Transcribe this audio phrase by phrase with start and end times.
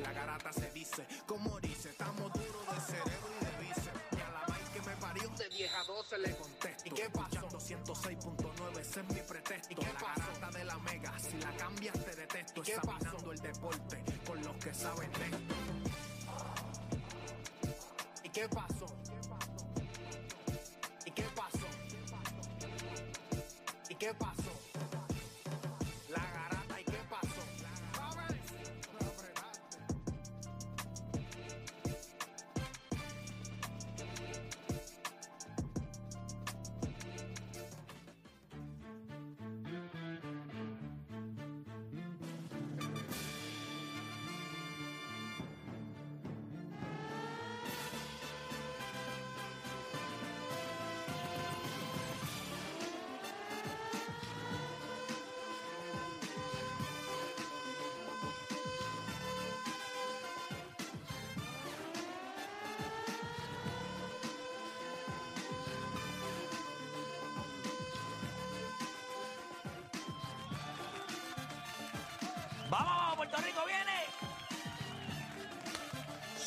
[0.00, 4.30] la garata se dice Como dice, estamos duros de cerebro y de bíceps Y a
[4.30, 7.48] la vaina que me parió, de vieja 12 le contesto ¿Y qué pasó?
[7.48, 12.04] 106.9, ese es mi pretexto ¿Y qué La garata de la mega, si la cambias
[12.04, 15.54] te detesto ¿Y qué Examinando el deporte con los que saben de esto
[18.24, 18.86] ¿Y qué pasó?
[21.04, 21.66] ¿Y qué pasó?
[23.88, 24.59] ¿Y qué pasó?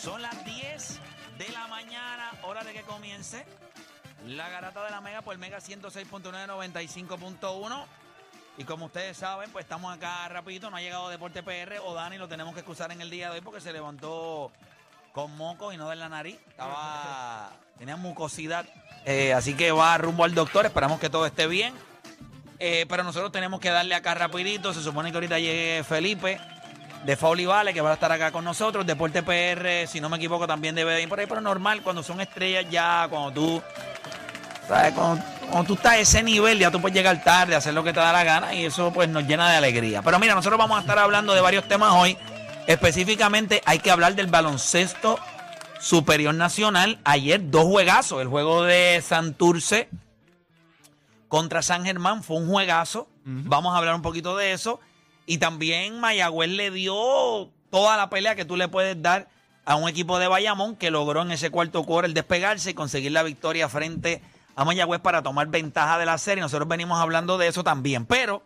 [0.04, 1.00] Son las 10
[1.38, 3.46] de la mañana, hora de que comience
[4.28, 7.86] la garata de la Mega por Mega 106.995.1.
[8.58, 12.18] Y como ustedes saben, pues estamos acá rapidito, no ha llegado Deporte PR o Dani,
[12.18, 14.52] lo tenemos que excusar en el día de hoy porque se levantó
[15.14, 16.38] con moco y no de la nariz.
[16.50, 18.66] Estaba, tenía mucosidad.
[19.06, 21.74] Eh, así que va rumbo al doctor, esperamos que todo esté bien.
[22.60, 24.74] Eh, pero nosotros tenemos que darle acá rapidito.
[24.74, 26.42] Se supone que ahorita llegue Felipe
[27.04, 28.86] de Fauli Vale, que va a estar acá con nosotros.
[28.86, 31.26] Deporte PR, si no me equivoco, también debe de ir por ahí.
[31.28, 33.64] Pero normal, cuando son estrellas ya, cuando tú...
[34.68, 34.94] ¿sabes?
[34.94, 37.94] Cuando, cuando tú estás a ese nivel, ya tú puedes llegar tarde, hacer lo que
[37.94, 40.02] te da la gana y eso pues nos llena de alegría.
[40.02, 42.18] Pero mira, nosotros vamos a estar hablando de varios temas hoy.
[42.68, 45.20] Específicamente hay que hablar del baloncesto
[45.80, 47.00] superior nacional.
[47.04, 48.22] Ayer dos juegazos.
[48.22, 49.90] El juego de Santurce
[51.28, 53.10] contra San Germán fue un juegazo.
[53.26, 54.80] Vamos a hablar un poquito de eso.
[55.26, 59.30] Y también Mayagüez le dio toda la pelea que tú le puedes dar
[59.66, 63.14] a un equipo de Bayamón que logró en ese cuarto quarter el despegarse y conseguir
[63.14, 64.22] la victoria frente
[64.56, 66.42] a Mayagüez para tomar ventaja de la serie.
[66.42, 68.06] Nosotros venimos hablando de eso también.
[68.06, 68.44] Pero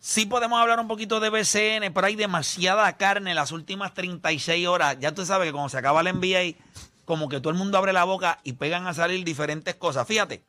[0.00, 4.66] sí podemos hablar un poquito de BCN, pero hay demasiada carne en las últimas 36
[4.66, 4.96] horas.
[4.98, 6.58] Ya tú sabes que cuando se acaba el NBA,
[7.04, 10.06] como que todo el mundo abre la boca y pegan a salir diferentes cosas.
[10.06, 10.42] Fíjate.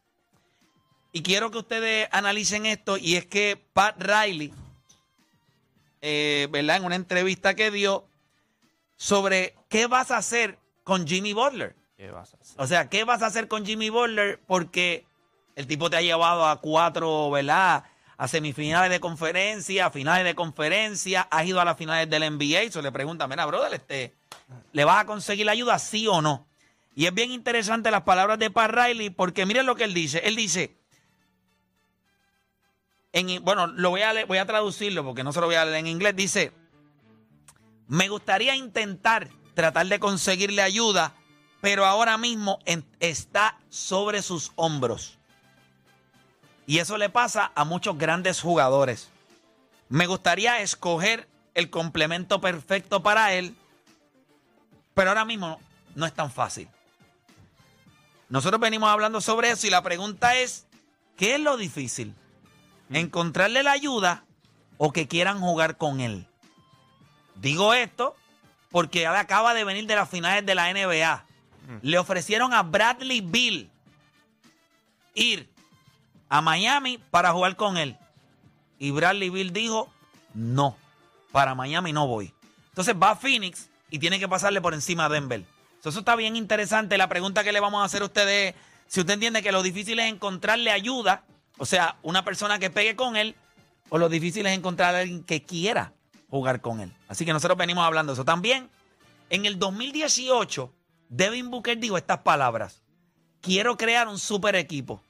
[1.12, 4.54] Y quiero que ustedes analicen esto, y es que Pat Riley,
[6.08, 6.78] eh, ¿verdad?
[6.78, 8.08] En una entrevista que dio
[8.96, 11.76] sobre qué vas a hacer con Jimmy Butler.
[11.98, 12.62] ¿Qué vas a hacer?
[12.62, 14.40] O sea, ¿qué vas a hacer con Jimmy Butler?
[14.46, 15.04] Porque
[15.56, 17.86] el tipo te ha llevado a cuatro, ¿verdad?
[18.18, 22.66] A semifinales de conferencia, a finales de conferencia, has ido a las finales del NBA.
[22.66, 24.14] Y se le pregunta, mira, brother, este,
[24.74, 26.46] ¿le vas a conseguir la ayuda, sí o no?
[26.94, 30.20] Y es bien interesante las palabras de Pat Riley, porque miren lo que él dice.
[30.20, 30.78] Él dice,
[33.16, 35.88] en, bueno, lo voy a, a traducirlo porque no se lo voy a leer en
[35.88, 36.18] inglés.
[36.18, 36.52] Dice,
[37.88, 41.14] me gustaría intentar tratar de conseguirle ayuda,
[41.62, 42.60] pero ahora mismo
[43.00, 45.18] está sobre sus hombros.
[46.68, 49.10] Y eso le pasa a muchos grandes jugadores.
[49.88, 53.56] Me gustaría escoger el complemento perfecto para él,
[54.94, 55.62] pero ahora mismo
[55.96, 56.68] no es tan fácil.
[58.28, 60.68] Nosotros venimos hablando sobre eso y la pregunta es,
[61.16, 62.14] ¿qué es lo difícil?
[62.92, 64.24] ¿Encontrarle la ayuda
[64.78, 66.28] o que quieran jugar con él?
[67.36, 68.16] Digo esto
[68.72, 71.26] porque él acaba de venir de las finales de la NBA.
[71.82, 73.72] Le ofrecieron a Bradley Bill
[75.16, 75.50] ir
[76.30, 77.98] a Miami para jugar con él.
[78.78, 79.90] Y Bradley Bill dijo,
[80.34, 80.78] no,
[81.32, 82.34] para Miami no voy.
[82.70, 85.44] Entonces va a Phoenix y tiene que pasarle por encima a Denver.
[85.82, 86.98] So, Eso está bien interesante.
[86.98, 89.64] La pregunta que le vamos a hacer a ustedes es si usted entiende que lo
[89.64, 91.24] difícil es encontrarle ayuda,
[91.58, 93.36] o sea, una persona que pegue con él,
[93.90, 95.94] o lo difícil es encontrar a alguien que quiera
[96.30, 96.92] jugar con él.
[97.08, 98.26] Así que nosotros venimos hablando de eso.
[98.26, 98.70] También,
[99.30, 100.72] en el 2018,
[101.10, 102.82] Devin Booker dijo estas palabras.
[103.42, 105.02] Quiero crear un super equipo.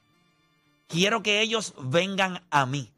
[0.88, 2.92] Quiero que ellos vengan a mí.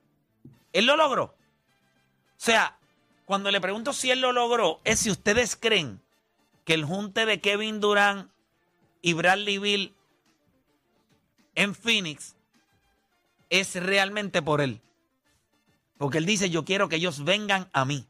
[0.72, 1.24] Él lo logró.
[1.24, 2.76] O sea,
[3.24, 6.00] cuando le pregunto si él lo logró, es si ustedes creen
[6.64, 8.30] que el junte de Kevin Durant
[9.00, 9.94] y Bradley Bill
[11.54, 12.34] en Phoenix
[13.50, 14.80] es realmente por él.
[15.96, 18.06] Porque él dice, yo quiero que ellos vengan a mí.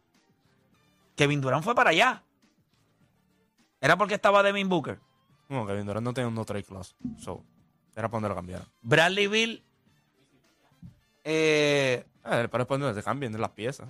[1.17, 2.23] Kevin Durant fue para allá.
[3.81, 4.99] Era porque estaba Devin Booker.
[5.49, 6.95] No, Kevin Durant no tenía un no trade clause.
[7.19, 7.45] So,
[7.97, 8.67] era para donde lo cambiaron.
[8.83, 9.65] Bradley Bill.
[11.25, 13.89] eh, Eh, pero es para donde se cambien de las piezas.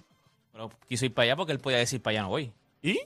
[0.53, 2.53] Pero quiso ir para allá porque él podía decir para allá no voy.
[2.83, 3.01] ¿Y?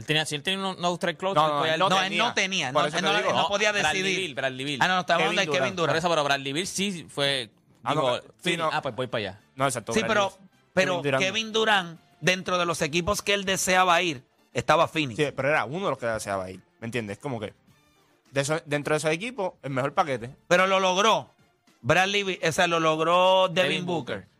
[0.00, 2.16] Él tenía, si él tenía un no strike close, No, no, él no no, él
[2.16, 2.72] no tenía.
[2.72, 4.20] No, él no, él no podía Bradley decidir.
[4.20, 4.78] Bill, Bradley Bill.
[4.82, 5.98] Ah, no, no, estamos hablando de Kevin Kevin Por Durant.
[5.98, 7.50] eso, pero Bradley Bill sí fue.
[7.84, 8.58] Ah, no, digo, sí.
[8.72, 9.40] Ah, pues voy para allá.
[9.56, 9.92] No, exacto.
[9.92, 10.38] Sí, Bradley pero,
[10.72, 11.26] pero Durant no.
[11.26, 14.24] Kevin Durant, dentro de los equipos que él deseaba ir,
[14.54, 15.18] estaba Phoenix.
[15.18, 16.60] Sí, pero era uno de los que deseaba ir.
[16.80, 17.18] ¿Me entiendes?
[17.18, 17.52] Como que
[18.30, 20.34] de eso- dentro de esos equipos, el mejor paquete.
[20.48, 21.30] Pero lo logró.
[21.82, 24.16] Bradley o sea, lo logró Devin, Devin Booker.
[24.16, 24.30] Booker.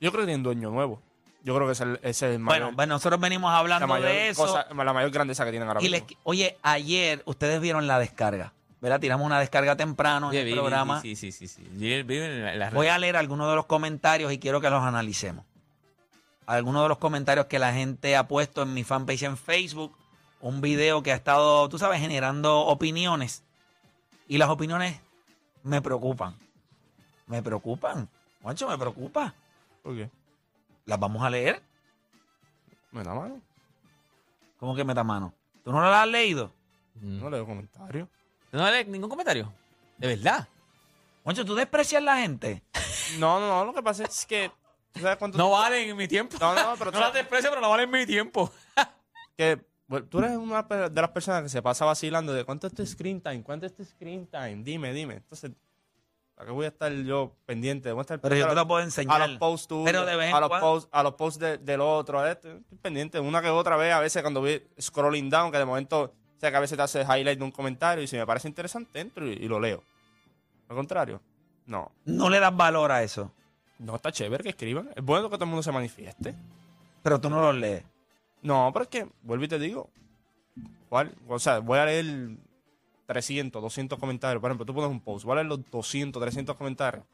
[0.00, 1.02] Yo creo que tiene un dueño nuevo.
[1.44, 3.86] Yo creo que es el, ese es el mayor, Bueno, bueno, nosotros venimos la, hablando
[3.88, 4.42] mayor de eso.
[4.46, 6.06] cosa- la mayor grandeza que tienen ahora y mismo.
[6.08, 8.52] les- oye, ayer ustedes vieron la descarga.
[8.80, 8.98] ¿Verdad?
[8.98, 11.00] Tiramos una descarga temprano en el vi- vi- programa.
[11.00, 11.46] Sí, sí, sí.
[11.46, 11.62] sí.
[11.70, 14.60] Vi- vi en la- en las Voy a leer algunos de los comentarios y quiero
[14.60, 15.44] que los analicemos.
[16.46, 19.96] Algunos de los comentarios que la gente ha puesto en mi fanpage en Facebook.
[20.40, 23.44] Un video que ha estado, tú sabes, generando opiniones.
[24.26, 24.98] Y las opiniones
[25.62, 26.34] me preocupan.
[27.28, 28.08] Me preocupan.
[28.42, 29.32] Juancho, me preocupa.
[29.84, 30.10] ¿Por qué?
[30.86, 31.62] Las vamos a leer.
[32.90, 33.40] Me da mano.
[34.58, 35.34] ¿Cómo que meta mano?
[35.64, 36.52] ¿Tú no las has leído?
[36.94, 37.20] Mm.
[37.20, 38.08] No leo comentarios.
[38.50, 39.52] No lees ningún comentario.
[39.98, 40.48] De verdad.
[41.24, 42.62] Juancho, ¿tú desprecias a la gente?
[43.18, 43.64] No, no, no.
[43.66, 44.50] Lo que pasa es que.
[44.92, 45.36] ¿tú ¿Sabes cuánto?
[45.36, 46.38] No valen en mi tiempo.
[46.40, 48.50] No, no, pero tú no las desprecio, pero no valen en mi tiempo.
[49.36, 52.74] que bueno, tú eres una de las personas que se pasa vacilando de cuánto es
[52.74, 55.16] tu screen time, cuánto es tu screen time, dime, dime.
[55.16, 55.50] Entonces,
[56.34, 57.90] ¿para qué voy a estar yo pendiente?
[57.92, 59.22] Voy a estar Pero yo a te los- lo puedo enseñar.
[59.22, 61.58] A los posts tuyos, Pero de vez en a los posts, a los posts de-
[61.58, 63.20] del otro, a este, estoy pendiente.
[63.20, 66.50] Una que otra vez, a veces cuando voy scrolling down, que de momento, o sea,
[66.50, 69.26] que a veces te hace highlight de un comentario y si me parece interesante, entro
[69.26, 69.82] y, y lo leo.
[70.68, 71.20] Al contrario,
[71.66, 71.92] no.
[72.04, 73.30] No le das valor a eso.
[73.78, 74.90] No está chévere que escriban.
[74.96, 76.34] Es bueno que todo el mundo se manifieste.
[77.02, 77.84] Pero tú no los lees.
[78.42, 79.90] No, pero es que, vuelvo y te digo,
[80.88, 81.12] ¿cuál?
[81.28, 82.36] O sea, voy a leer
[83.12, 84.40] 300, 200 comentarios.
[84.40, 87.04] Por ejemplo, tú pones un post, leer los 200, 300 comentarios.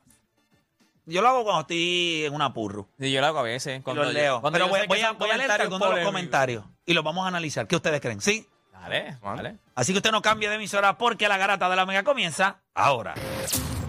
[1.06, 2.86] Yo lo hago cuando estoy en una purru.
[2.98, 3.82] Sí, yo lo hago a veces.
[3.82, 4.40] Cuando los yo- leo.
[4.40, 7.24] cuando Pero yo voy, a, voy a leer algunos de los comentarios y los vamos
[7.24, 7.66] a analizar.
[7.66, 8.20] ¿Qué ustedes creen?
[8.20, 8.46] ¿Sí?
[8.72, 9.56] Dale, dale.
[9.74, 13.14] Así que usted no cambie de emisora porque la garata de la mega comienza ahora.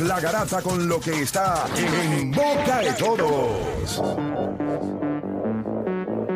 [0.00, 4.02] la garata con lo que está en boca de todos.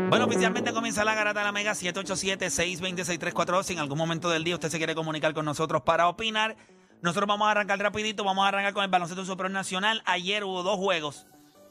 [0.09, 3.63] Bueno, oficialmente comienza la garata de la mega 787-626-342.
[3.63, 6.57] Si en algún momento del día usted se quiere comunicar con nosotros para opinar,
[7.01, 8.25] nosotros vamos a arrancar rapidito.
[8.25, 10.03] Vamos a arrancar con el baloncesto superior nacional.
[10.07, 11.27] Ayer hubo dos juegos.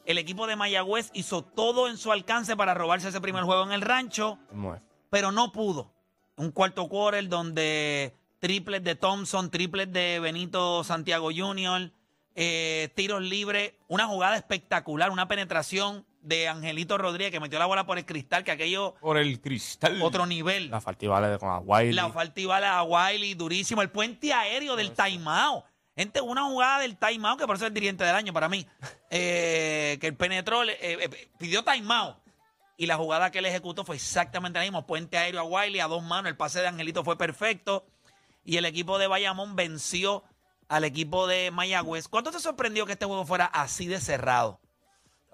[0.06, 3.74] El equipo de Mayagüez hizo todo en su alcance para robarse ese primer juego en
[3.74, 4.40] el rancho.
[5.10, 5.94] Pero no pudo.
[6.38, 11.92] Un cuarto quarter donde triples de Thompson, triples de Benito Santiago Jr.,
[12.34, 17.86] eh, tiros libres, una jugada espectacular, una penetración de Angelito Rodríguez que metió la bola
[17.86, 20.02] por el cristal, que aquello Por el cristal.
[20.02, 20.70] otro nivel.
[20.70, 21.94] La falta de con Aguay.
[21.94, 23.82] La falta a Wiley, durísimo.
[23.82, 25.66] El puente aéreo del timeout.
[25.96, 28.66] Gente, una jugada del timeout, que por eso es el dirigente del año para mí.
[29.12, 32.18] eh, que el penetró, eh, eh, pidió timeout.
[32.78, 34.88] Y la jugada que él ejecutó fue exactamente la misma.
[34.88, 36.30] Puente aéreo a Wiley, a dos manos.
[36.30, 37.86] El pase de Angelito fue perfecto.
[38.44, 40.24] Y el equipo de Bayamón venció
[40.68, 42.08] al equipo de Mayagüez.
[42.08, 44.60] ¿Cuánto te sorprendió que este juego fuera así de cerrado?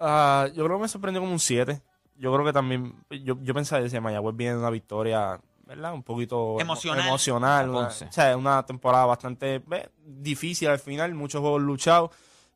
[0.00, 1.80] Ah, yo creo que me sorprendió como un 7.
[2.16, 5.92] yo creo que también, yo, yo pensaba que Mayagüez viene una victoria, ¿verdad?
[5.94, 7.06] Un poquito emo- Emocional.
[7.06, 9.62] emocional una, o sea, una temporada bastante
[10.04, 12.10] difícil al final, muchos juegos luchados.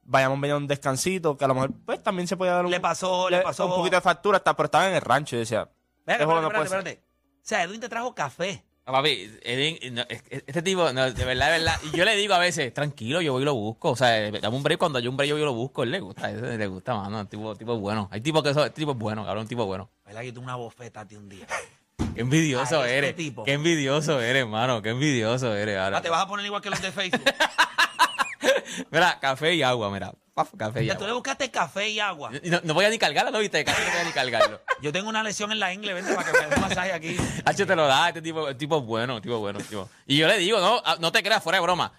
[0.04, 2.80] Vayamos venía un descansito, que a lo mejor pues también se podía dar un, Le
[2.80, 3.66] pasó, le pasó.
[3.66, 5.70] un poquito de factura, hasta, pero estaba en el rancho y decía,
[6.04, 7.02] Venga, este espérate, espérate, espérate.
[7.36, 8.64] O sea, Edwin te trajo café.
[8.84, 11.80] No, papi, Edwin, este tipo, no, de verdad, de verdad.
[11.84, 13.90] Y yo le digo a veces, tranquilo, yo voy y lo busco.
[13.90, 14.78] O sea, dame un break.
[14.78, 15.84] Cuando hay un break, yo voy y lo busco.
[15.84, 17.20] Él le gusta, le gusta, mano.
[17.20, 18.08] El tipo, tipo bueno.
[18.10, 19.88] Hay tipos que son, este tipo es bueno, cabrón, un tipo bueno.
[20.04, 21.46] ¿Verdad que tú una bofeta a un día?
[22.14, 23.16] Qué envidioso este eres.
[23.16, 23.44] tipo.
[23.44, 24.82] Qué envidioso eres, mano.
[24.82, 25.78] Qué envidioso eres.
[25.78, 25.98] Ahora.
[25.98, 27.22] Ah, te vas a poner igual que los de Facebook.
[28.90, 30.12] Mira, café y agua, mira.
[30.34, 32.30] Paf, café y Ya tú le buscaste café y agua.
[32.42, 33.62] Y No, no voy a ni cargarlo, ¿no viste?
[33.64, 34.60] Casi no voy a ni cargarlo.
[34.80, 37.16] Yo tengo una lesión en la ingle, vente para que me dé un masaje aquí.
[37.44, 39.58] Hacho te lo da, este tipo, el tipo es bueno, el tipo es bueno.
[39.58, 39.88] el tipo.
[40.06, 41.92] Y yo le digo, no, ah, no te creas fuera de broma.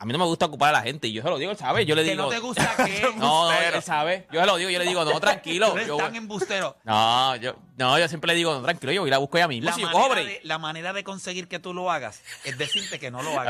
[0.00, 1.56] A mí no me gusta ocupar a la gente y yo se lo digo, él
[1.58, 2.22] sabe, yo le Que digo.
[2.22, 3.02] no te gusta que...
[3.16, 4.28] No, no, él sabe.
[4.30, 5.74] Yo se lo digo, yo le digo, no, tranquilo.
[5.74, 6.76] Eres yo- tan embustero.
[6.84, 9.48] no, yo, no, yo siempre le digo, no, tranquilo, yo voy y la busco ya
[9.48, 9.64] mismo.
[9.68, 10.24] La Si yo manera, cobre.
[10.24, 13.42] de, la manera de conseguir que tú lo hagas es decirte que no lo A
[13.42, 13.44] hagas.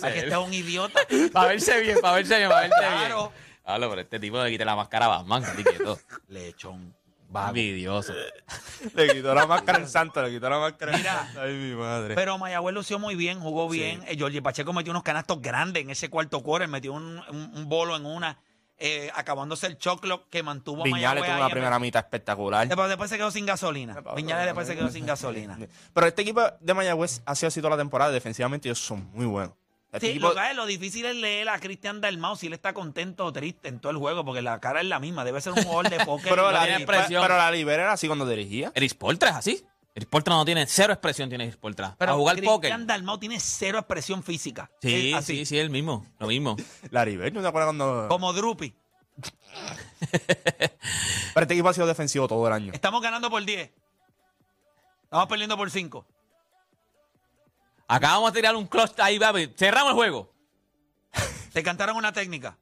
[0.00, 0.98] Para que estés un idiota.
[1.32, 3.32] Para verse bien, para verse bien, para verse Claro.
[3.64, 5.98] Hablo, pero este tipo le quite la máscara a Batman, que quieto.
[6.28, 6.94] Lechón.
[7.48, 8.12] Envidioso.
[8.94, 11.24] le quitó la máscara al santo, le quitó la máscara al Mira.
[11.26, 11.40] santo.
[11.40, 12.14] Ay, mi madre.
[12.14, 14.04] Pero Mayagüez lució muy bien, jugó bien.
[14.06, 17.68] Eh, Jorge Pacheco metió unos canastos grandes en ese cuarto quarter, metió un, un- un
[17.68, 18.38] bolo en una,
[18.78, 22.68] eh, acabándose el choclo que mantuvo Viñales Mayagüez tuvo una primera mitad espectacular.
[22.68, 23.96] Después, después se quedó sin gasolina.
[24.14, 25.58] Viñales después se quedó sin gasolina.
[25.92, 28.12] Pero este equipo de Mayagüez ha sido así toda la temporada.
[28.12, 29.54] Defensivamente ellos son muy buenos.
[29.94, 32.52] Este Sí, equipo- lo, que es, lo difícil es leer a Cristian Dalmau si él
[32.52, 35.24] está contento o triste en todo el juego, porque la cara es la misma.
[35.24, 36.28] Debe ser un jugador de póker.
[36.30, 37.22] pero, la, tiene expresión.
[37.22, 38.72] pero la libera era así cuando dirigía.
[38.74, 39.64] Eris Poltra es así.
[39.94, 41.94] Eris Poltra no tiene cero expresión, tiene Eris Poltra.
[41.98, 42.86] Pero a jugar Cristian póker.
[42.86, 44.68] Dalmau tiene cero expresión física.
[44.82, 46.04] Sí, Es así, sí, sí, el mismo.
[46.18, 46.56] Lo mismo.
[46.90, 48.06] La River, ¿no te acuerdas cuando.?
[48.08, 48.74] Como Drupi.
[51.34, 52.72] Pero este equipo ha sido defensivo todo el año.
[52.72, 53.70] Estamos ganando por 10.
[55.04, 56.06] Estamos perdiendo por 5.
[57.94, 59.52] Acá vamos a tirar un clutch ahí, papi.
[59.56, 60.34] Cerramos el juego.
[61.52, 62.58] Te cantaron una técnica.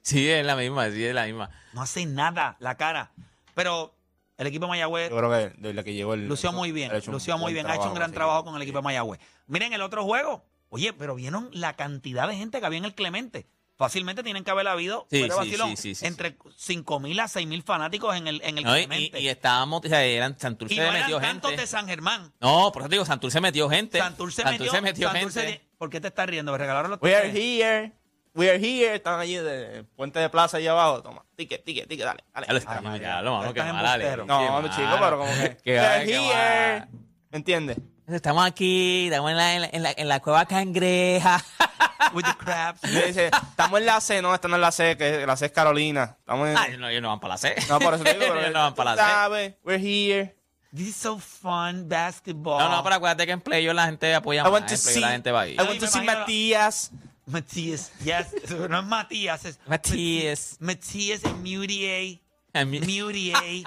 [0.00, 1.50] Sí, es la misma, sí, es la misma.
[1.72, 3.12] No hace nada la cara.
[3.54, 3.94] Pero
[4.38, 6.26] el equipo de Mayagüez Yo creo que de la que llegó el.
[6.26, 6.90] lució muy bien.
[6.90, 7.66] ha hecho un Lució muy bien.
[7.66, 9.20] Ha hecho un trabajo gran trabajo con el equipo de Mayagüez.
[9.46, 10.44] Miren el otro juego.
[10.68, 13.46] Oye, pero vieron la cantidad de gente que había en el Clemente.
[13.82, 17.00] Fácilmente tienen que haber habido Sí, fuera de sí, vacilón, sí, sí, sí, entre 5
[17.00, 20.38] mil a 6 mil fanáticos en el, en el No, y, estábamos, o sea, eran,
[20.38, 21.62] Santurce Y no eran metió tantos gente.
[21.62, 22.32] de San Germán.
[22.40, 23.98] No, por eso te digo, Santurce metió gente.
[23.98, 25.58] Santurce, metió, metió Santurce gente.
[25.64, 26.52] di- ¿Por qué te estás riendo?
[26.52, 27.92] Me regalaron los We are here.
[28.34, 28.94] We are here.
[28.94, 31.02] Están allí de Puente de Plaza allí abajo.
[31.02, 31.24] Toma.
[31.36, 32.06] Ticket, ticket, ticket.
[32.06, 32.24] Dale.
[32.32, 32.46] dale.
[32.46, 34.22] Ya lo está, ya lo mano, mala, embustero.
[34.22, 35.56] qué No, chico, pero como que.
[35.64, 36.80] Qué We are here.
[36.80, 36.88] va.
[37.30, 37.78] ¿Me entiendes?
[38.06, 41.42] Estamos aquí, estamos en la, en la, en la, en la cueva cangreja.
[42.12, 42.82] With the crabs.
[42.84, 45.46] Le dice, estamos en la C, no, esta no es la C, que la C
[45.46, 46.16] es Carolina.
[46.20, 46.56] Estamos en.
[46.56, 47.54] Ah, ellos no, ellos no van para la C.
[47.68, 49.10] No, por eso te digo, pero ellos no van para la C.
[49.10, 50.36] sabes, we're here.
[50.74, 52.58] This is so fun, basketball.
[52.58, 54.52] No, no, pero acuérdate que en playoff la gente apoya I más.
[54.52, 56.90] want to En see, la gente va a I want to me see Matías.
[57.26, 57.92] Matías.
[58.04, 58.26] Yes.
[58.68, 60.56] No es Matías, es Matías.
[60.60, 62.20] Matías y Mutier.
[62.66, 63.64] Mutier.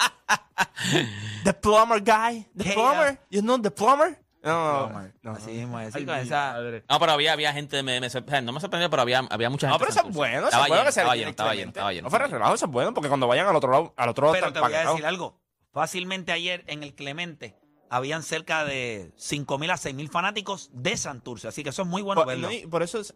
[1.44, 2.46] The plumber guy.
[2.56, 3.18] The Hey, plumber.
[3.30, 4.18] You know the plumber?
[4.46, 5.12] No, no.
[5.24, 5.32] no.
[5.32, 6.58] Así mismo, así Ay, con esa...
[6.90, 8.08] No, pero había, había gente, me, me
[8.42, 9.74] no me sorprendió, pero había, había mucha gente.
[9.74, 10.18] No, pero eso es Santurce.
[10.18, 12.04] bueno, eso Estaba es bueno lleno, que se estaba lleno, estaba lleno, estaba lleno.
[12.06, 14.34] No fuera relajo, eso es bueno, porque cuando vayan al otro lado, al otro lado
[14.40, 15.40] Pero te voy a decir algo.
[15.74, 17.56] Fácilmente ayer en el Clemente
[17.90, 21.48] habían cerca de 5 mil a 6 mil fanáticos de Santurce.
[21.48, 22.48] Así que eso es muy bueno Por, verlo.
[22.48, 23.14] no, y por eso es.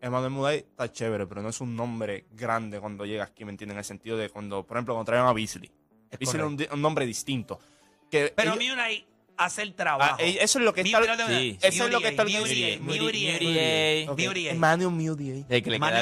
[0.00, 3.76] Emanuel Muday está chévere, pero no es un nombre grande cuando llega aquí, ¿me entienden?
[3.76, 5.72] En el sentido de cuando, por ejemplo, cuando traen a Beasley.
[6.10, 6.72] Es Beasley es un, correcto.
[6.72, 7.58] di- un nombre distinto.
[8.10, 9.17] Que Pero ellos- Murray hace
[9.58, 10.16] el trabajo.
[10.18, 11.26] ah, eh, eso es lo que está.
[11.26, 11.58] Sí.
[11.62, 12.82] Eso es lo que está Muriel, organizado.
[12.82, 13.42] Muriel, Muriel.
[13.42, 14.08] Muriel.
[14.08, 14.28] Ok, Muriel.
[14.28, 14.90] Que le queda Manu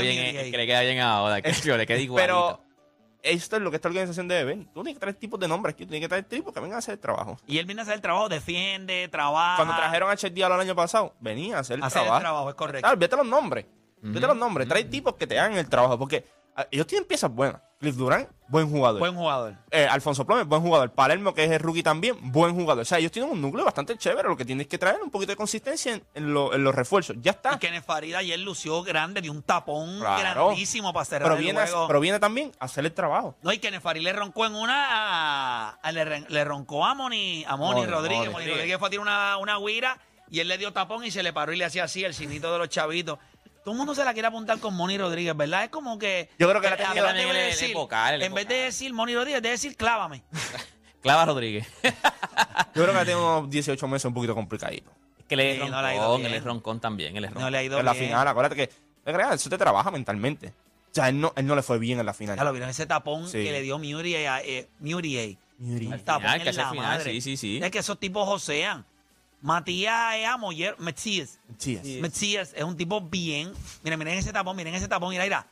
[0.01, 0.37] bien, Muriel.
[0.37, 2.17] el que le queda bien ahora, que le queda igualito.
[2.17, 2.61] Pero
[3.23, 4.67] esto es lo que esta organización debe ver.
[4.73, 6.77] Tú tienes que traer tipos de nombres aquí, tú tienes que traer tipos que vengan
[6.77, 7.39] a hacer el trabajo.
[7.47, 9.57] Y él viene a hacer el trabajo, defiende, trabaja.
[9.57, 12.17] Cuando trajeron a Chet Diallo el año pasado, venía a hacer el hacer trabajo.
[12.17, 12.89] el trabajo, es correcto.
[12.89, 13.67] Ah, vete los nombres.
[14.01, 14.69] Vete los nombres.
[14.69, 15.99] Trae tipos que te hagan el trabajo.
[15.99, 17.61] Porque ah, ellos tienen piezas buenas.
[17.79, 18.99] Cliff Durán, buen jugador.
[19.01, 19.55] Buen jugador.
[19.71, 20.91] Eh, Alfonso Plomes, buen jugador.
[20.93, 22.81] Palermo, que es el rookie también, buen jugador.
[22.81, 24.27] O sea, ellos tienen un núcleo bastante chévere.
[24.27, 26.75] Lo que tienes que traer es un poquito de consistencia en, en lo- en los
[26.75, 27.17] refuerzos.
[27.21, 27.59] Ya Y está.
[27.59, 30.47] Kenneth Farida ayer lució grande, de un tapón Claro.
[30.47, 31.87] grandísimo para cerrar Pero el viene, juego.
[31.87, 33.37] pero viene también a hacer el trabajo.
[33.43, 34.87] No, y Kenneth Farid le roncó en una.
[34.89, 38.33] a- a- le, roncó a Moni, a Moni Moni, Rodríguez.
[38.33, 38.33] Moni.
[38.45, 39.99] Moni Rodríguez fue a tirar una, una guira
[40.31, 42.51] y él le dio tapón y se le paró y le hacía así el cinito
[42.53, 43.19] de los chavitos.
[43.67, 45.65] Todo el mundo se la quiere apuntar con Moni Rodríguez, ¿verdad?
[45.65, 46.31] Es como que.
[46.39, 49.43] Yo creo que eh, la tenía- es decir- vocal, En vez de decir Moni Rodríguez,
[49.43, 50.23] de decir clávame.
[51.03, 51.67] Clava Rodríguez.
[52.77, 54.93] Yo creo que tiene unos 18 meses un poquito complicadito.
[55.19, 56.31] Es que Sí, no le ha ido roncón, bien.
[56.33, 57.43] él es roncón también, él es roncón.
[57.43, 58.05] No le ha ido En la bien.
[58.05, 58.71] final, acuérdate que.
[59.35, 60.47] Eso te trabaja mentalmente.
[60.49, 62.37] O sea, él no, él no le fue bien en la final.
[62.37, 63.43] Ya lo vieron, ese tapón Sí.
[63.43, 66.99] que le dio Muriel a, eh, Muriel El tapón final, en que hace la final,
[66.99, 67.13] madre.
[67.15, 67.59] sí, sí, sí.
[67.61, 68.85] Es que esos tipos josean.
[69.47, 71.39] Matías es amoyer, Metzíes.
[71.65, 73.53] Es un tipo bien.
[73.85, 75.47] Miren, miren ese tapón, miren ese tapón, mira, mira.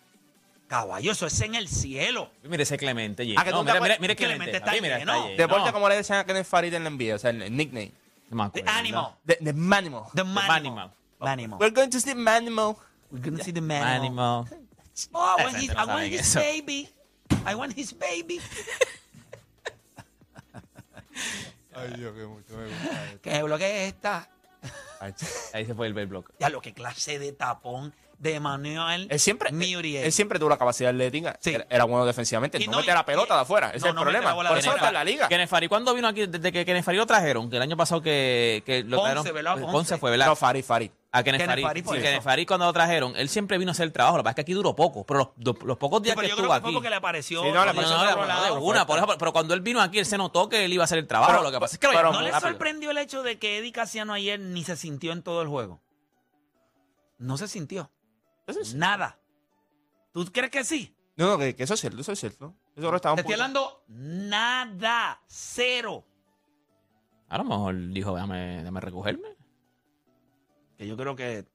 [0.67, 2.29] Caballo, eso es en el cielo.
[2.43, 3.23] Mire ese Clemente.
[3.37, 4.57] Ah, que no, tú te mira, mira, mira Clemente Clemente.
[4.57, 5.13] está papi, mira, lleno.
[5.15, 5.37] está lleno.
[5.41, 7.93] Deporte como le decían a Kenneth Farid en la NBA, o sea, el, el nickname.
[8.31, 8.79] No me The acuerdo.
[8.81, 9.15] animal.
[9.27, 10.05] The, the Manimal.
[10.13, 10.49] The Manimal.
[10.49, 10.91] manimal.
[11.21, 11.61] Manimal.
[11.61, 12.77] We're going to see Manimal.
[13.13, 13.85] We're gonna see the manimal.
[13.87, 14.49] Animal.
[15.13, 16.41] Oh, I Esa want, his, gente no I want sabe his eso.
[16.41, 16.89] baby.
[17.47, 18.41] I want his baby.
[21.75, 23.21] Ay, Dios, que mucho me gusta esto.
[23.23, 24.29] ¿Qué bloque es esta?
[25.53, 26.33] Ahí se fue el, el bloque.
[26.39, 27.95] Ya lo que clase de tapón
[28.33, 30.05] de Manuel Él siempre, Muriel.
[30.05, 31.37] él siempre tuvo la capacidad atlética.
[31.41, 31.55] Sí.
[31.55, 32.59] Era, era bueno defensivamente.
[32.61, 33.69] Y no, no, mete la y- pelota de afuera.
[33.71, 34.35] Ese no, es el no problema.
[34.35, 35.29] Por eso está en la liga.
[35.29, 36.27] Kenneth Farid, ¿cuándo vino aquí?
[36.27, 39.35] Desde que Kenneth Farid lo trajeron, que el año pasado que, que lo Ponce, trajeron.
[39.35, 39.53] ¿verdad?
[39.61, 39.99] Ponce, Ponce.
[39.99, 40.27] fue, ¿verdad?
[40.27, 40.91] No, Farid, Farid.
[41.13, 44.17] A por Sí, Farid cuando lo trajeron, él siempre vino a hacer el trabajo.
[44.17, 46.25] Lo que pasa es que aquí duró poco, pero los, los pocos Sí, días pero
[46.25, 46.75] que yo estuvo creo que fue aquí.
[46.75, 47.41] porque le apareció.
[47.43, 48.61] Sí, no, le apareció no, no, lado.
[48.61, 50.87] una, por eso, pero cuando él vino aquí, él se notó que él iba a
[50.87, 51.31] hacer el trabajo.
[51.31, 53.59] Pero- lo que pasa es que lo pero- ¿No le sorprendió el hecho de que
[53.59, 55.81] Eddie Casiano ayer ni se sintió en todo el juego?
[57.19, 57.93] No se sintió.
[58.47, 59.19] Eso es- Nada.
[60.13, 60.95] ¿Tú crees que sí?
[61.17, 62.55] No, no, que, que eso es cierto, eso es cierto.
[62.77, 65.21] Eso ahora estaba un Te estoy hablando nada.
[65.27, 66.05] Cero.
[67.29, 69.29] A lo mejor dijo, déjame, déjame recogerme.
[70.77, 71.47] Que yo creo que.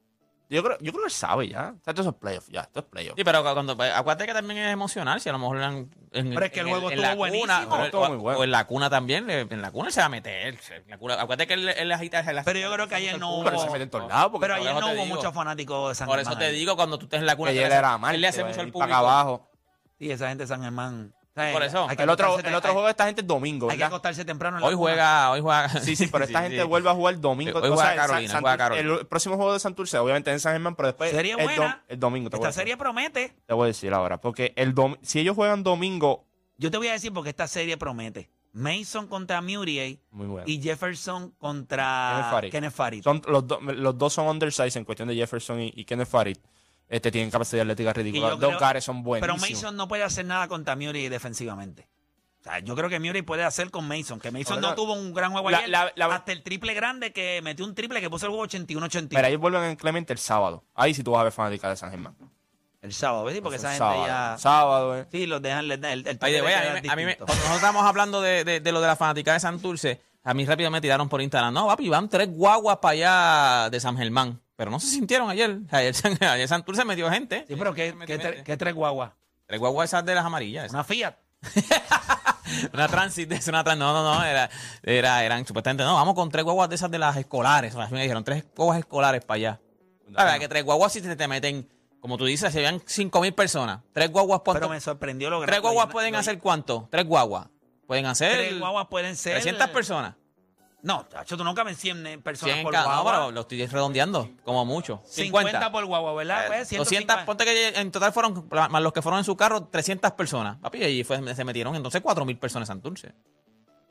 [0.52, 1.76] Yo creo, yo creo que él sabe ya.
[1.80, 2.62] O sea, esto es playoff, ya.
[2.62, 3.14] Esto es playoff.
[3.16, 6.30] Sí, pero cuando, pues, acuérdate que también es emocional, si a lo mejor en, en-
[6.34, 7.46] Pero es que el en juego estuvo buenísimo.
[7.70, 8.40] Cuna, pero- muy o- bueno.
[8.40, 10.58] O en la cuna también, en la cuna él se va a meter.
[10.72, 13.42] en la cuna- acuérdate que él, él agita él Pero yo creo que ayer no
[13.44, 13.64] Pero hubo.
[13.66, 14.32] se mete en todos lados.
[14.40, 16.34] Pero por ayer no hubo muchos fanáticos de San Por Germán.
[16.34, 18.16] eso te digo, cuando tú estés en la cuna, ayer era mal.
[18.16, 18.84] él le hace mucho al público.
[18.92, 19.48] acá abajo.
[20.00, 21.14] Sí, esa gente de San Germán.
[21.54, 21.88] Por eso.
[21.90, 24.58] El otro, el otro juego de esta gente es domingo, Hay que acostarse temprano.
[24.58, 24.82] en la Hoy cuna.
[24.92, 25.70] juega, hoy juega.
[25.82, 26.68] Sí, sí, pero esta Sí, gente sí.
[26.68, 27.60] vuelve a jugar domingo.
[27.60, 28.96] Hoy O juega sea, Carolina, San- juega Santur- Carolina.
[29.00, 31.12] El próximo juego de Santurce, obviamente en San Germán, pero después.
[31.12, 31.84] Serie el, buena.
[31.88, 32.30] el domingo.
[32.30, 33.36] Te voy, a Esta serie promete.
[33.46, 34.20] te voy a decir ahora.
[34.22, 36.26] Porque el dom- si ellos juegan domingo.
[36.58, 38.30] Yo te voy a decir porque esta serie promete.
[38.52, 40.44] Mason contra Muriel Muy bueno.
[40.48, 42.52] y Jefferson contra Kenneth Farid.
[42.52, 43.04] Kenneth Farid.
[43.04, 46.38] Son, los, do- los dos son undersized en cuestión de Jefferson y, y Kenneth Farid.
[46.90, 48.36] Este, tienen capacidad atlética ridícula.
[48.36, 49.50] dos caras son Pero buenísimos.
[49.50, 51.88] Mason no puede hacer nada contra Muriel defensivamente.
[52.40, 54.20] O sea, yo creo que Murray puede hacer con Mason.
[54.20, 55.70] Que Mason no tuvo un gran juego La- ayer.
[55.70, 59.10] la- la- hasta el triple grande que metió un triple que puso el juego 81-81.
[59.10, 60.64] Pero ahí vuelven en Clemente el sábado.
[60.74, 62.16] Ahí sí tú vas a ver fanática de San Germán.
[62.82, 63.42] El sábado, ¿ves?
[63.42, 64.08] Porque esa gente sábado.
[64.08, 64.38] ya...
[64.40, 65.06] Sábado, eh.
[65.12, 65.66] Sí, los dejan...
[65.70, 67.26] El, el, el Oye, de güey, a mí, me- a mí me- distinto.
[67.26, 70.46] cuando nosotros estábamos hablando de, de- de lo de la fanática de Santurce, a mí
[70.46, 71.54] rápido me tiraron por Instagram.
[71.54, 74.40] No, papi, van tres guaguas para allá de San Germán.
[74.60, 75.58] Pero no se sintieron ayer.
[75.72, 77.46] Ayer, ayer Santurce metió gente.
[77.48, 78.40] Sí, pero ¿qué, qué, gente.
[78.40, 79.14] tre- qué tres guaguas?
[79.46, 80.70] Tres guaguas esas de las amarillas.
[80.74, 81.16] Una Fiat.
[82.74, 84.50] Una transit, es una trans, no, no, no, era,
[84.84, 87.74] era, eran supuestamente, no, vamos con tres guaguas de esas de las escolares.
[87.76, 89.62] Así me dijeron, tres guaguas escolares para allá.
[90.10, 91.70] La verdad que tres guaguas si te, te meten,
[92.02, 93.80] como tú dices, se vean cinco mil personas.
[93.94, 94.60] Tres guaguas, ¿cuánto?
[94.62, 96.90] Pero me sorprendió lo Tres guaguas pueden hacer cuánto?
[96.92, 97.48] Tres guaguas.
[97.88, 99.34] Pueden hacer Tres guaguas pueden ser...
[99.36, 100.16] 300 personas.
[100.82, 103.12] No, chacho, tú no caben 100 personas 100 por cada, no, guagua.
[103.12, 105.02] pero lo estoy redondeando, como mucho.
[105.06, 105.50] 50.
[105.52, 105.72] 50.
[105.74, 106.48] por guagua, ¿verdad?
[106.48, 107.26] Pues, 200, 150.
[107.26, 110.58] ponte que en total fueron, más los que fueron en su carro, 300 personas.
[110.60, 113.14] Papi, y fue- se metieron entonces 4.000 personas en Santurce.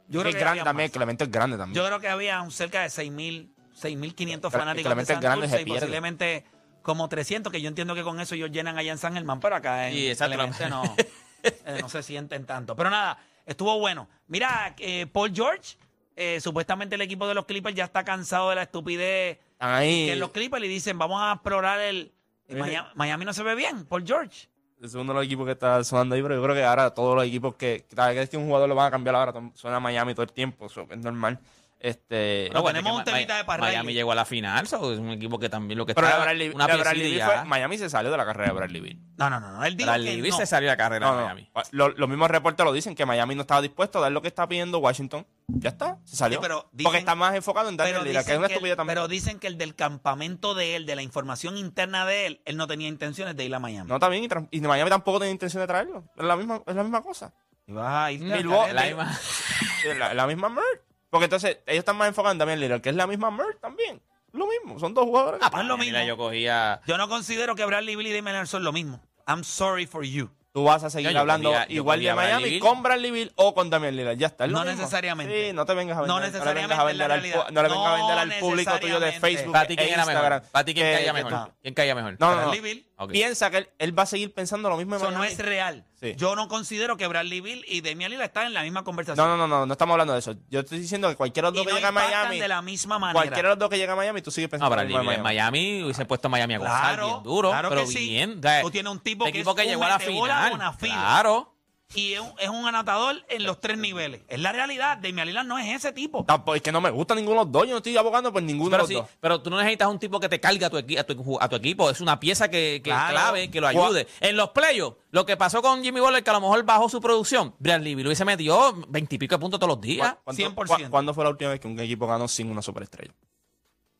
[0.09, 0.89] Yo creo es que grande también.
[0.89, 0.93] más.
[0.97, 1.75] Clemente es grande también.
[1.77, 5.47] Yo creo que había un cerca de 6.000, 6.500 Pero fanáticos Clemente de es grande,
[5.47, 5.81] Santurce y pierde.
[5.81, 6.45] posiblemente
[6.81, 9.57] como 300, que yo entiendo que con eso ellos llenan allá en San Germán, pero
[9.57, 10.35] acá en exacto.
[10.37, 10.83] Clemente no,
[11.43, 12.75] eh, no se sienten tanto.
[12.75, 14.09] Pero nada, estuvo bueno.
[14.29, 15.77] Mira, eh, Paul George,
[16.21, 20.07] eh, supuestamente el equipo de los Clippers ya está cansado de la estupidez ahí.
[20.07, 22.13] que los Clippers le dicen, vamos a explorar el...
[22.49, 22.57] Eh.
[22.57, 24.49] Miami, Miami no se ve bien, Paul George.
[24.83, 27.15] Es uno de los equipos que está sonando ahí, pero yo creo que ahora todos
[27.15, 30.13] los equipos que cada vez que un jugador lo van a cambiar ahora, suena Miami
[30.13, 31.39] todo el tiempo, eso es normal.
[31.81, 33.71] Este, bueno, tenemos que un temita de Parrelli.
[33.77, 36.19] Miami llegó a la final, so, es un equipo que también lo que pero está
[36.21, 38.99] una de Bradley fue- Miami se salió de la carrera de Bradley Beal.
[39.17, 39.65] No, no, no, no.
[39.65, 40.37] Él dijo Bradley que Beal no.
[40.39, 41.25] se salió de la carrera No, de no.
[41.27, 41.51] Miami.
[41.71, 44.27] Lo- los mismos reportes lo dicen que Miami no estaba dispuesto a dar lo que
[44.29, 45.25] está pidiendo Washington.
[45.47, 46.39] Ya está, se salió.
[46.39, 48.49] Sí, pero dicen- Porque está más enfocado en Daniel Pero Lillard, que es dicen, una
[48.49, 48.95] que el, estupidez también.
[48.97, 52.57] pero dicen que el del campamento de él, de la información interna de él, él
[52.57, 53.89] no tenía intenciones de ir a Miami.
[53.89, 56.03] No, está bien, y, y Miami tampoco tiene intención de traerlo.
[56.17, 57.33] Es la misma, es la misma cosa.
[57.69, 58.21] Y vas a Es
[59.99, 60.88] la, la misma merch.
[61.11, 64.01] Porque entonces ellos están más enfocados en Damian Lillard, que es la misma merch también.
[64.33, 65.41] Lo mismo, son dos jugadores.
[65.43, 66.07] Ah, pues es lo Mira, mismo.
[66.09, 66.81] yo cogía...
[66.87, 69.01] Yo no considero que Bradley Bill y Damian Lillard son lo mismo.
[69.27, 70.31] I'm sorry for you.
[70.53, 72.61] Tú vas a seguir Yo- yo hablando cogía- igual de a Bradley Miami Beal.
[72.61, 74.17] con Bradley Bill o con Damian Lillard.
[74.19, 74.45] Ya está.
[74.47, 74.81] es lo No mismo.
[74.81, 75.47] necesariamente.
[75.49, 76.15] Sí, no te vengas a vender.
[76.15, 78.79] No le vengas necesariamente a vender al no le vengas a No vender al público
[78.81, 79.21] tuyo de necesariamente.
[79.21, 79.53] Facebook.
[79.53, 80.51] ¿Para ti e quién era Instagram, mejor?
[80.51, 81.53] ¿Para ti quién que- caía mejor?
[81.63, 82.17] ¿Quién caía mejor?
[82.19, 82.63] No, no, Bradley no.
[82.65, 82.85] Beal.
[82.97, 83.13] Ok.
[83.13, 85.33] Piensa que él, él va a seguir pensando lo mismo en Eso no Miami.
[85.35, 85.85] es real.
[86.01, 86.15] Sí.
[86.17, 89.27] Yo no considero que Bradley Bill y Damian Lillard están en la misma conversación.
[89.27, 90.35] No, no, no, no, no estamos hablando de eso.
[90.49, 92.63] Yo estoy diciendo que cualquiera de los dos que no llega a Miami, de la
[92.63, 93.15] misma manera.
[93.15, 95.15] cualquiera de los dos que llega a Miami, tú sigues pensando lo Bradley Beal en
[95.15, 95.83] en Miami.
[95.83, 98.09] Hubiese puesto a Miami a gozar Claro, bien duro, claro pero que sí.
[98.11, 98.39] bien.
[98.39, 100.73] O sea, Tú tienes un tipo que equipo es que llegó a la final.
[100.79, 101.58] Claro.
[101.95, 104.21] Y es un, es un anotador en los tres niveles.
[104.29, 104.99] Es la realidad.
[104.99, 106.25] Damian Lillard no es ese tipo.
[106.25, 107.65] Tampoco- es que no me gusta ninguno de los dos.
[107.65, 109.11] Yo no estoy abogando por ninguno Pero, de sí, los dos.
[109.21, 111.49] pero tú no necesitas un tipo que te cargue a tu, equi- a tu, a
[111.49, 111.89] tu equipo.
[111.89, 113.11] Es una pieza que, que Claro.
[113.15, 114.07] clave, que lo ayude.
[114.21, 117.01] En los playoffs, lo que pasó con Jimmy Butler, que a lo mejor bajó su
[117.01, 120.15] producción, Bradley Beal se metió veintipico de puntos todos los días.
[120.25, 120.85] ¿Cuánto- 100%.
[120.85, 123.15] cu- ¿Cuándo fue la última vez que un equipo ganó sin una superestrella?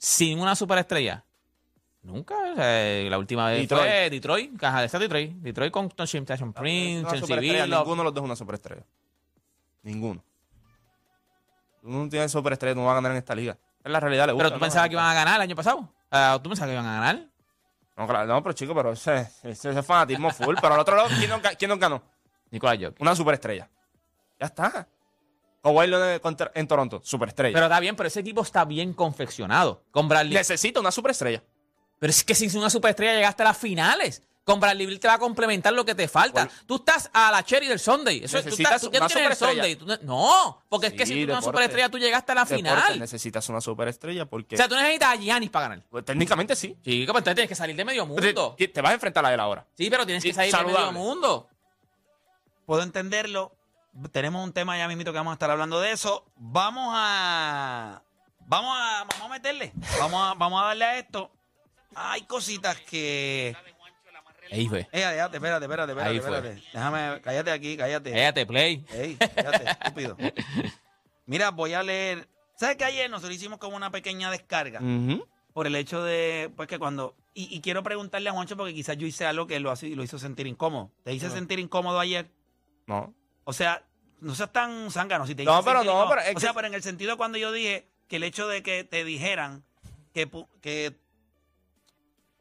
[0.01, 1.25] sin una superestrella.
[2.09, 2.35] Nunca.
[2.53, 3.83] o sea, la última vez Detroit.
[3.83, 4.57] fue Detroit.
[4.59, 5.33] Caja de esta Detroit.
[5.37, 7.69] Detroit con Tyson Prince, Chelsea Billups.
[7.69, 8.83] Ninguno de los dos es una superestrella.
[9.83, 10.25] Ninguno.
[11.83, 13.57] Uno no tiene superestrella, no va a ganar en esta liga.
[13.85, 14.27] Es la realidad.
[14.27, 14.61] Le gusta, Pero tú ¿no?
[14.61, 15.81] pensabas que iban a ganar el año pasado.
[16.43, 17.27] ¿Tú pensabas que iban a ganar?
[17.97, 20.57] No, claro, no, pero chico, pero ese, ese, ese fanatismo full.
[20.61, 22.03] Pero al otro lado, ¿quién nos, ga- quién nos ganó?
[22.51, 23.01] Nicolás Jokic.
[23.01, 23.69] Una superestrella.
[24.41, 24.89] Ya está.
[25.63, 26.21] Kawhi Leonard
[26.55, 27.53] en Toronto, superestrella.
[27.55, 29.83] Pero está bien, pero ese equipo está bien confeccionado.
[29.91, 30.35] Con Bradley.
[30.35, 31.43] Necesita una superestrella.
[31.99, 34.23] Pero es que sin una superestrella llegaste a las finales.
[34.45, 36.47] Con Bradley Beal te va a complementar lo que te falta.
[36.47, 38.25] Por- tú estás a la cherry del Sunday.
[38.25, 39.49] Eso, tú Necesitas estás, tú ya una tienes el.
[39.49, 39.77] Sunday.
[39.77, 42.45] Tú no- porque es que Sí, si tú tienes una superestrella, tú llegaste a la
[42.47, 42.99] Deporte, final.
[42.99, 44.55] necesitas una superestrella porque.
[44.55, 45.85] O sea, tú necesitas a Giannis para ganar.
[45.91, 46.75] pues, técnicamente sí.
[46.83, 48.55] Chico, pues entonces tienes que salir de medio mundo.
[48.57, 49.67] Te, te vas a enfrentar a él ahora.
[49.75, 50.93] Sí, pero tienes que Sí, salir de saludable.
[50.93, 51.49] medio mundo.
[52.65, 53.53] Puedo entenderlo.
[54.13, 56.25] Tenemos un tema ya mismito que vamos a estar hablando de eso.
[56.37, 58.03] Vamos a.
[58.47, 59.73] Vamos a, vamos a meterle.
[59.99, 61.31] Vamos a, vamos a darle a esto.
[62.01, 63.57] Hay cositas que.
[64.51, 64.89] Ahí fue.
[64.93, 66.37] Déjate, espérate, espérate, espérate, Ahí fue.
[66.37, 66.63] espérate.
[66.73, 68.13] Déjame, cállate aquí, cállate.
[68.13, 68.85] Cállate, play.
[68.93, 70.17] Ey, cállate, estúpido.
[71.27, 72.29] Mira, voy a leer.
[72.57, 74.81] ¿Sabes que ayer nosotros hicimos como una pequeña descarga?
[75.53, 77.15] Por el hecho de, pues que cuando.
[77.35, 80.03] Y, y quiero preguntarle a Juancho porque quizás yo hice algo que lo, así, lo
[80.03, 80.91] hizo sentir incómodo.
[81.05, 82.31] ¿Te hice sentir incómodo ayer?
[82.87, 83.15] No.
[83.45, 83.85] O sea,
[84.21, 86.83] no seas tan zángano si te No, pero no, pero O sea, pero en el
[86.83, 89.65] sentido cuando yo dije que el hecho de que te dijeran
[90.13, 90.29] que,
[90.61, 90.97] que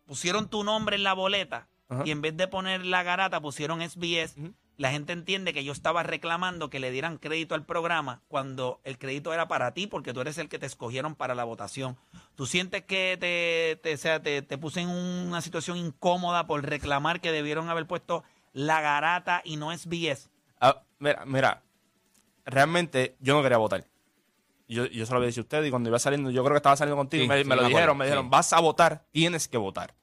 [0.07, 2.03] pusieron tu nombre en la boleta Ajá.
[2.05, 4.35] y en vez de poner la garata pusieron SBS,
[4.77, 8.97] la gente entiende que yo estaba reclamando que le dieran crédito al programa cuando el
[8.97, 11.97] crédito era para ti porque tú eres el que te escogieron para la votación.
[12.35, 16.63] ¿Tú sientes que te, te, o sea, te, te puse en una situación incómoda por
[16.63, 20.29] reclamar que debieron haber puesto la garata y no SBS?
[20.59, 21.63] Ah, mira, mira,
[22.45, 23.85] realmente yo no quería votar.
[24.67, 26.57] Yo, yo se lo había dicho a usted y cuando iba saliendo, yo creo que
[26.57, 28.29] estaba saliendo contigo, Sí, me, sí, me lo me dijeron, me dijeron, sí.
[28.31, 29.93] vas a votar, tienes que votar.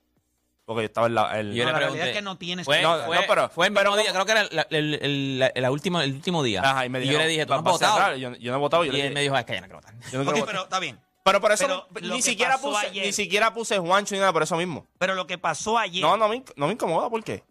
[0.64, 1.38] Porque yo estaba en la...
[1.38, 2.11] el- Y yo No, le la realidad pregunté.
[2.11, 4.12] es que no tienes Fue, que- No, fue, no, pero- fue el pero mismo día,
[4.12, 4.24] ¿cómo?
[4.24, 6.62] creo que era la- el, el- la- la última- el último día.
[6.64, 7.94] Ajá, y me yo dijeron, le dije, tú "Va- no has votado.
[7.96, 8.16] cerrar".
[8.16, 8.85] Yo, yo no he votado.
[8.87, 9.94] Yo Y él dije, me dijo, es que ya no quiero votar.
[10.11, 10.98] yo no pero está bien.
[11.22, 14.42] Pero por eso pero ni siquiera puse, ayer- ni siquiera puse Juancho ni nada por
[14.42, 14.87] eso mismo.
[14.98, 16.03] Pero lo que pasó ayer.
[16.03, 17.42] No, no me, no me incomoda, ¿por qué?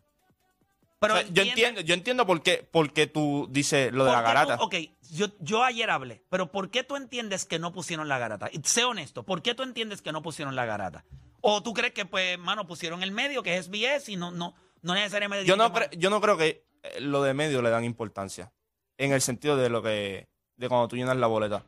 [1.03, 4.11] Pero O sea, yo entiendo, yo entiendo por qué, por qué tú dices lo de
[4.11, 4.57] la ¿por qué garata.
[4.57, 4.75] tú- ok,
[5.11, 8.49] yo, yo ayer hablé, pero ¿por qué tú entiendes que no pusieron la garata?
[8.63, 11.03] Sé honesto, ¿por qué tú entiendes que no pusieron la garata?
[11.41, 14.55] ¿O tú crees que, pues, mano, pusieron el medio, que es SBS, y no, no,
[14.81, 15.45] no necesariamente.
[15.45, 18.53] Yo no, yo no creo que eh, lo de medio le dan importancia.
[18.97, 20.29] En el sentido de lo que.
[20.55, 21.65] de cuando tú llenas la boleta.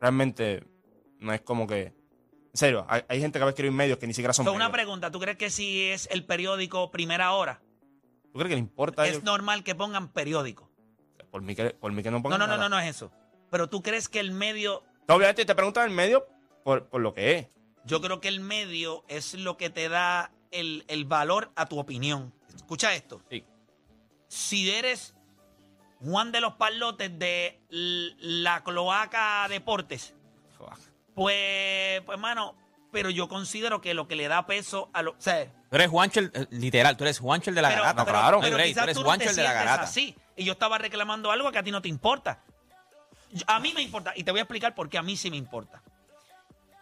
[0.00, 0.64] Realmente
[1.18, 1.92] no es como que.
[2.52, 4.44] En serio, hay, hay gente que va a escribir medios que ni siquiera son.
[4.44, 7.62] So, una pregunta, ¿tú crees que si es el periódico Primera Hora,
[8.32, 9.24] ¿Tú crees que le importa a es ellos?
[9.24, 10.70] normal que pongan periódico?
[11.30, 12.68] Por mí que, por mí que no No, pongan no, no, nada.
[12.68, 13.10] no, no es eso.
[13.50, 16.26] Pero tú crees que el medio Obviamente te preguntan el medio
[16.64, 17.46] por, por lo que es.
[17.84, 21.78] Yo creo que el medio es lo que te da el, el valor a tu
[21.78, 22.32] opinión.
[22.54, 23.20] Escucha esto.
[23.28, 23.44] Sí.
[24.28, 25.14] Si eres
[26.00, 30.14] Juan de los Palotes de l- la Cloaca Deportes,
[30.56, 30.78] Fuck.
[31.14, 32.54] pues, pues, mano,
[32.92, 35.12] pero yo considero que lo que le da peso a lo.
[35.12, 38.04] O sea, Tú eres Juancho, eh, literal, tú eres Juancho el de la pero, garata.
[38.04, 38.40] pero- claro.
[38.40, 39.82] pero tú eres tú no Juancho el de la garata.
[39.84, 40.14] así.
[40.36, 42.40] Y yo estaba reclamando algo que a ti no te importa.
[43.46, 45.38] A mí me importa, y te voy a explicar por qué a mí sí me
[45.38, 45.82] importa.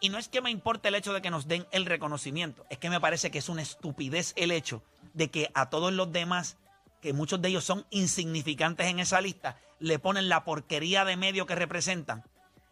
[0.01, 2.79] Y no es que me importe el hecho de que nos den el reconocimiento, es
[2.79, 4.83] que me parece que es una estupidez el hecho
[5.15, 6.57] de que a todos los demás,
[7.01, 11.47] que muchos de ellos son insignificantes en esa lista, le ponen la porquería de medio
[11.47, 12.25] que representan.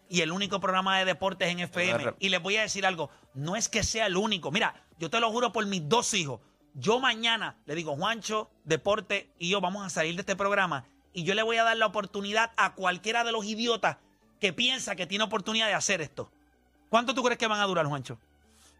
[0.09, 2.15] Y el único programa de deportes en FM.
[2.19, 4.51] Y les voy a decir algo, no es que sea el único.
[4.51, 6.41] Mira, yo te lo juro por mis dos hijos.
[6.75, 11.25] Yo mañana le digo, Juancho, deporte y yo vamos a salir de este programa y
[11.25, 13.97] yo le voy a dar la oportunidad a cualquiera de los idiotas
[14.41, 16.31] que piensa que tiene oportunidad de hacer esto.
[16.89, 18.19] ¿Cuánto tú crees que van a durar, Juancho?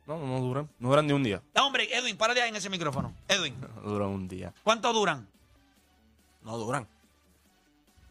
[0.07, 0.71] No, no duran.
[0.79, 1.43] No duran ni un día.
[1.55, 3.13] Ah, hombre, Edwin, párate ahí en ese micrófono.
[3.27, 4.55] Edwin, No duran un día.
[4.63, 5.29] ¿cuánto duran?
[6.43, 6.89] No duran.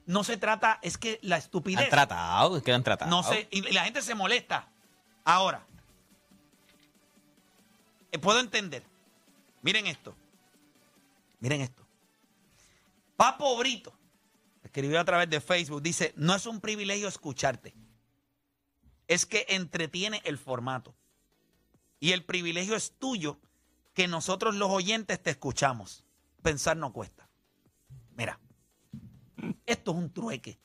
[0.07, 1.83] No se trata, es que la estupidez.
[1.83, 3.11] Han tratado, quedan tratados.
[3.11, 4.69] No sé, y la gente se molesta.
[5.25, 5.67] Ahora,
[8.13, 8.83] eh, puedo entender.
[9.61, 10.15] Miren esto.
[11.41, 11.85] Miren esto.
[13.17, 13.93] Papo Brito
[14.63, 17.73] escribió a través de Facebook, dice, no es un privilegio escucharte.
[19.09, 20.95] Es que entretiene el formato.
[21.99, 23.39] Y el privilegio es tuyo
[23.93, 26.05] que nosotros los oyentes te escuchamos.
[26.41, 27.27] Pensar no cuesta.
[28.15, 28.39] Mira,
[29.65, 30.59] Esto es un trueque.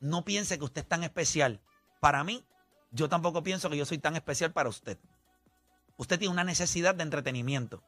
[0.00, 1.60] No piense que usted es tan especial.
[2.00, 2.44] Para mí,
[2.90, 4.98] yo tampoco pienso que yo soy tan especial para usted.
[5.96, 7.82] Usted tiene una necesidad de entretenimiento.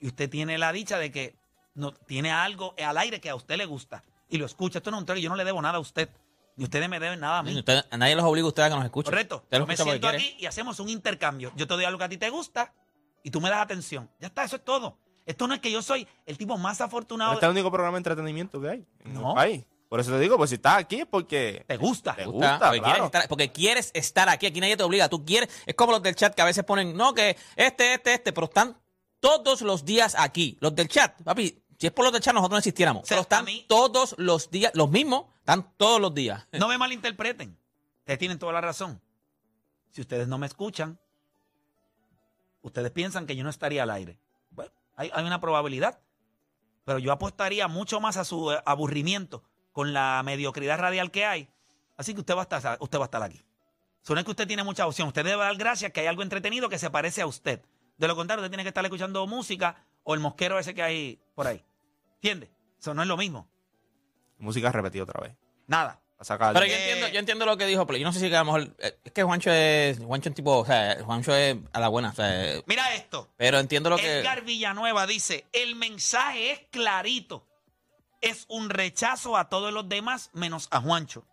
[0.00, 1.36] Y usted tiene la dicha de que
[1.74, 4.04] no, tiene algo al aire que a usted le gusta.
[4.28, 4.78] Y lo escucha.
[4.78, 5.22] Esto no es un trueque.
[5.22, 6.08] Yo no le debo nada a usted.
[6.56, 7.56] Ni ustedes me deben nada a mí.
[7.58, 9.10] Usted- a nadie los obliga a ustedes a que nos escuchen.
[9.10, 9.44] Correcto.
[9.50, 11.52] Yo me siento aquí y hacemos un intercambio.
[11.56, 12.74] Yo te doy algo que a ti te gusta
[13.22, 14.10] y tú me das atención.
[14.20, 14.98] Ya está, eso es todo.
[15.28, 17.34] Esto no es que yo soy el tipo más afortunado.
[17.34, 19.30] Este es el único programa de entretenimiento que hay en No.
[19.30, 19.64] el país.
[19.88, 22.14] Por eso te digo, pues si estás aquí es porque Te gusta.
[22.14, 23.04] te gusta, gusta, porque, quieres claro.
[23.06, 24.46] estar, porque quieres estar aquí.
[24.46, 25.08] Aquí nadie te obliga.
[25.08, 25.48] Tú quieres.
[25.66, 28.46] Es como los del chat que a veces ponen, no, que este, este, este, pero
[28.46, 28.76] están
[29.20, 30.56] todos los días aquí.
[30.60, 33.02] Los del chat, papi, si es por los del chat, nosotros no existiéramos.
[33.02, 36.46] O sea, pero están mí- todos los días, los mismos, están todos los días.
[36.52, 37.56] No me malinterpreten.
[38.00, 39.00] Ustedes tienen toda la razón.
[39.90, 40.98] Si ustedes no me escuchan,
[42.62, 44.18] ustedes piensan que yo no estaría al aire.
[44.98, 46.00] Hay, hay una probabilidad.
[46.84, 51.48] Pero yo apostaría mucho más a su eh, aburrimiento con la mediocridad radial que hay.
[51.96, 53.44] Así que usted va a estar, usted va a estar aquí.
[54.02, 55.08] Eso no es que usted tiene mucha opción.
[55.08, 57.62] Usted debe dar gracias que hay algo entretenido que se parece a usted.
[57.96, 61.20] De lo contrario, usted tiene que estar escuchando música o el mosquero ese que hay
[61.34, 61.64] por ahí.
[62.14, 62.50] ¿Entiende?
[62.78, 63.48] Eso no es lo mismo.
[64.38, 65.36] Música repetida otra vez.
[65.66, 66.00] Nada.
[66.20, 66.52] A.
[66.52, 68.00] Pero yo Eh, entiendo, yo entiendo lo que dijo Play.
[68.00, 68.74] Yo no sé si que a lo mejor.
[68.80, 69.98] eh, Es que Juancho es.
[69.98, 70.58] Juancho es tipo.
[70.58, 72.10] O sea, Juancho es a la buena.
[72.10, 73.28] O sea, eh, Mira esto.
[73.36, 74.18] pero entiendo lo que.
[74.18, 77.46] Edgar Villanueva dice, el mensaje es clarito.
[78.20, 81.24] Es un rechazo a todos los demás menos a Juancho.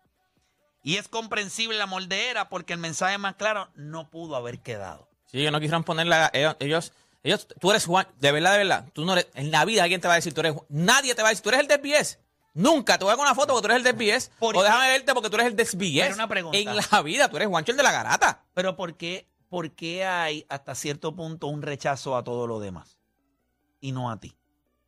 [0.84, 5.08] Y es comprensible la moldeera porque el mensaje más claro no pudo haber quedado.
[5.26, 6.30] Sí, ellos no quisieron ponerla.
[6.32, 6.92] Ellos, ellos,
[7.24, 8.06] ellos- tú eres Juan.
[8.20, 8.84] De verdad, de verdad.
[8.92, 9.26] Tú no eres.
[9.34, 10.52] En la vida alguien te va a decir, tú eres.
[10.52, 10.64] Juan.
[10.68, 12.20] Nadie te va a decir, tú eres el desvíes.
[12.56, 14.30] Nunca te voy a con una foto porque tú eres el desvíes.
[14.38, 14.64] ¿Por O qué?
[14.64, 16.04] déjame verte porque tú eres el desvíes.
[16.04, 16.58] Pero una pregunta.
[16.58, 18.44] En la vida, tú eres Juancho el de la garata.
[18.54, 22.96] Pero ¿por qué, ¿por qué hay hasta cierto punto un rechazo a todo lo demás?
[23.80, 24.34] Y no a ti.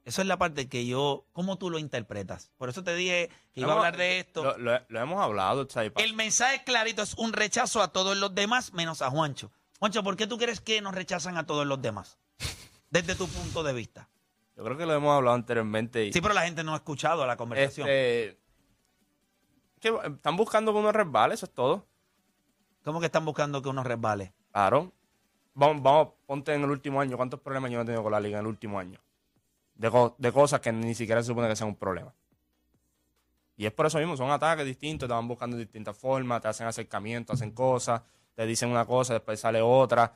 [0.07, 2.51] Eso es la parte que yo, ¿cómo tú lo interpretas?
[2.57, 4.43] Por eso te dije que iba a hablar de esto.
[4.43, 8.73] Lo, lo- lo hemos hablado, El mensaje clarito es un rechazo a todos los demás
[8.73, 9.53] menos a Juancho.
[9.79, 12.17] Juancho, ¿por qué tú crees que nos rechazan a todos los demás?
[12.89, 14.09] Desde tu punto de vista.
[14.59, 16.05] Yo creo que lo hemos hablado anteriormente.
[16.07, 17.87] Y, Sí, pero la gente no ha escuchado la conversación.
[17.89, 18.37] este,
[19.81, 21.87] que están buscando que uno resbale, eso es todo.
[22.83, 24.33] ¿Cómo que están buscando que uno resbale?
[24.51, 24.93] Claro.
[25.55, 27.17] Vamos, vamos, ponte en el último año.
[27.17, 28.99] ¿Cuántos problemas yo he tenido con la liga en el último año?
[29.77, 32.13] De, co- de cosas que ni siquiera se supone que sean un problema.
[33.57, 36.49] Y es por eso mismo, son ataques distintos, te van buscando de distintas formas, te
[36.49, 38.03] hacen acercamientos, hacen cosas,
[38.35, 40.13] te dicen una cosa, después sale otra.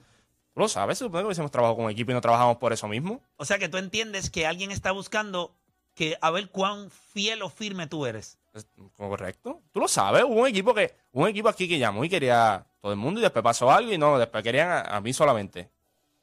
[0.55, 2.87] Tú lo sabes, se supone que hicimos trabajo con equipo y no trabajamos por eso
[2.87, 3.23] mismo.
[3.37, 5.55] O sea que tú entiendes que alguien está buscando
[5.95, 8.39] que a ver cuán fiel o firme tú eres.
[8.53, 9.63] Es correcto.
[9.73, 12.67] Tú lo sabes, hubo un equipo que, un equipo aquí que llamó y quería a
[12.81, 15.71] todo el mundo y después pasó algo y no, después querían a, a mí solamente.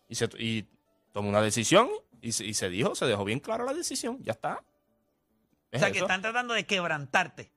[0.08, 0.66] Y, se, y
[1.12, 1.90] tomó una decisión
[2.22, 4.64] y se, y se dijo, se dejó bien clara la decisión, ya está.
[5.72, 7.52] O sea que están tratando de quebrantarte.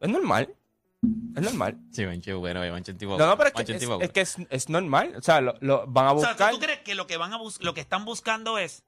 [0.00, 0.54] Es normal.
[1.36, 1.78] Es normal.
[1.90, 3.18] Sí, Juancho, bueno, Juancho es tipo.
[3.18, 5.14] No, no, pero es que, es, es que es, es normal.
[5.16, 6.52] O sea, lo, lo van a O sea, buscar.
[6.52, 8.84] ¿tú crees que lo que van a bus- lo que están buscando es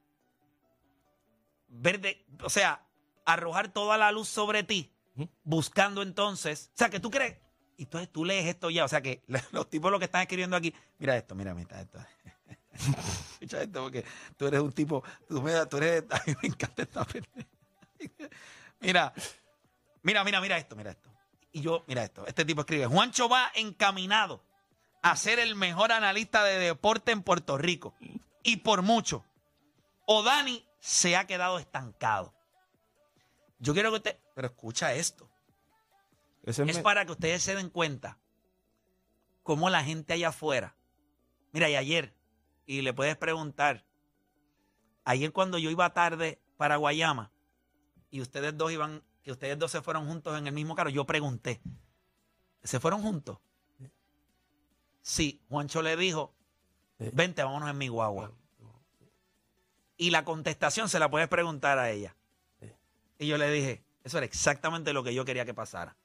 [1.68, 2.84] ver de, o sea,
[3.24, 4.92] arrojar toda la luz sobre ti,
[5.42, 7.38] buscando entonces, o sea, que tú crees
[7.76, 10.56] y entonces tú lees esto ya, o sea, que los tipos lo que están escribiendo
[10.56, 11.98] aquí, mira esto, mira, mira esto.
[13.32, 14.04] Escucha esto porque
[14.36, 17.48] tú eres un tipo, tú, me- tú eres, a mí me encanta esta pendeja.
[18.80, 19.12] Mira,
[20.02, 21.10] mira, mira, mira esto, mira esto.
[21.52, 24.42] Y yo, mira esto, este tipo escribe, Juancho va encaminado
[25.02, 27.94] a ser el mejor analista de deporte en Puerto Rico.
[28.42, 29.24] Y por mucho.
[30.06, 32.34] O Dani se ha quedado estancado.
[33.58, 35.30] Yo quiero que usted, pero escucha esto.
[36.44, 38.18] Ese es me- para que ustedes se den cuenta
[39.42, 40.76] cómo la gente allá afuera.
[41.52, 42.14] Mira, y ayer,
[42.66, 43.84] y le puedes preguntar,
[45.04, 47.32] ayer cuando yo iba tarde para Guayama
[48.10, 51.04] y ustedes dos iban, que ustedes dos se fueron juntos en el mismo carro, yo
[51.04, 51.60] pregunté,
[52.62, 53.38] ¿se fueron juntos?
[55.02, 56.32] Sí, Juancho le dijo,
[57.12, 58.30] vente, vámonos en mi guagua.
[59.96, 62.14] Y la contestación se la puedes preguntar a ella.
[63.18, 65.96] Y yo le dije, eso era exactamente lo que yo quería que pasara.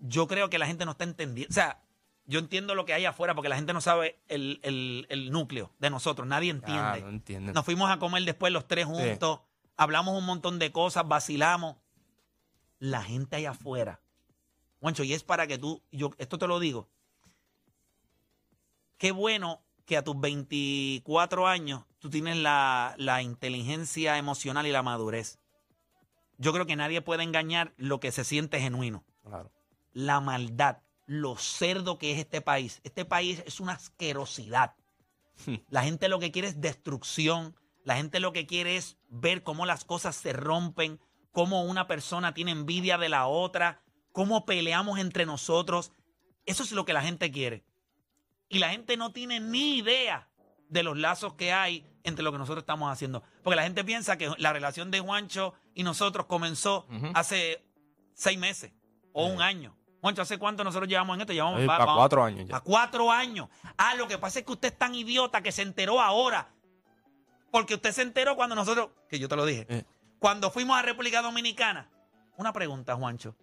[0.00, 1.50] Yo creo que la gente no está entendiendo.
[1.50, 1.80] O sea,
[2.26, 5.72] yo entiendo lo que hay afuera porque la gente no sabe el, el- el núcleo
[5.78, 6.28] de nosotros.
[6.28, 6.82] Nadie entiende.
[6.82, 7.08] Ah, no.
[7.54, 9.40] Nos fuimos a comer después los tres juntos.
[9.80, 11.76] Hablamos un montón de cosas, vacilamos.
[12.80, 14.02] La gente allá afuera.
[14.78, 16.90] Juancho, y es para que tú, yo esto te lo digo.
[18.98, 24.82] Qué bueno que a tus 24 años tú tienes la, la inteligencia emocional y la
[24.82, 25.38] madurez.
[26.36, 29.50] Yo creo que nadie puede engañar lo que se siente genuino Claro.
[29.94, 32.80] la maldad, lo cerdo que es este país.
[32.84, 34.74] Este país es una asquerosidad.
[35.70, 37.56] La gente lo que quiere es destrucción.
[37.90, 41.00] La gente lo que quiere es ver cómo las cosas se rompen,
[41.32, 45.90] cómo una persona tiene envidia de la otra, cómo peleamos entre nosotros.
[46.46, 47.64] Eso es lo que la gente quiere.
[48.48, 50.28] Y la gente no tiene ni idea
[50.68, 53.24] de los lazos que hay entre lo que nosotros estamos haciendo.
[53.42, 57.66] Porque la gente piensa que la relación de Juancho y nosotros comenzó hace
[58.14, 58.72] seis meses
[59.12, 59.76] o un año.
[60.00, 61.32] Juancho, ¿hace cuánto nosotros llevamos en esto?
[61.32, 62.56] Llevamos Eh, pa' pa- cuatro años ya.
[62.56, 63.48] A cuatro años.
[63.76, 66.50] Ah, lo que pasa es que usted es tan idiota que se enteró ahora.
[67.50, 69.84] Porque usted se enteró cuando nosotros, que yo te lo dije, Eh.
[70.18, 71.90] cuando fuimos a República Dominicana.
[72.36, 73.34] Una pregunta, Juancho.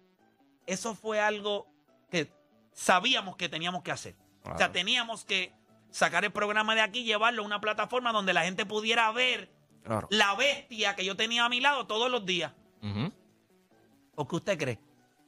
[0.66, 1.66] Eso fue algo
[2.10, 2.32] que
[2.72, 4.16] sabíamos que teníamos que hacer.
[4.44, 5.52] O sea, teníamos que
[5.90, 9.50] sacar el programa de aquí llevarlo a una plataforma donde la gente pudiera ver
[9.84, 10.06] Claro.
[10.10, 12.52] la bestia que yo tenía a mi lado todos los días.
[14.14, 14.80] ¿O qué usted cree?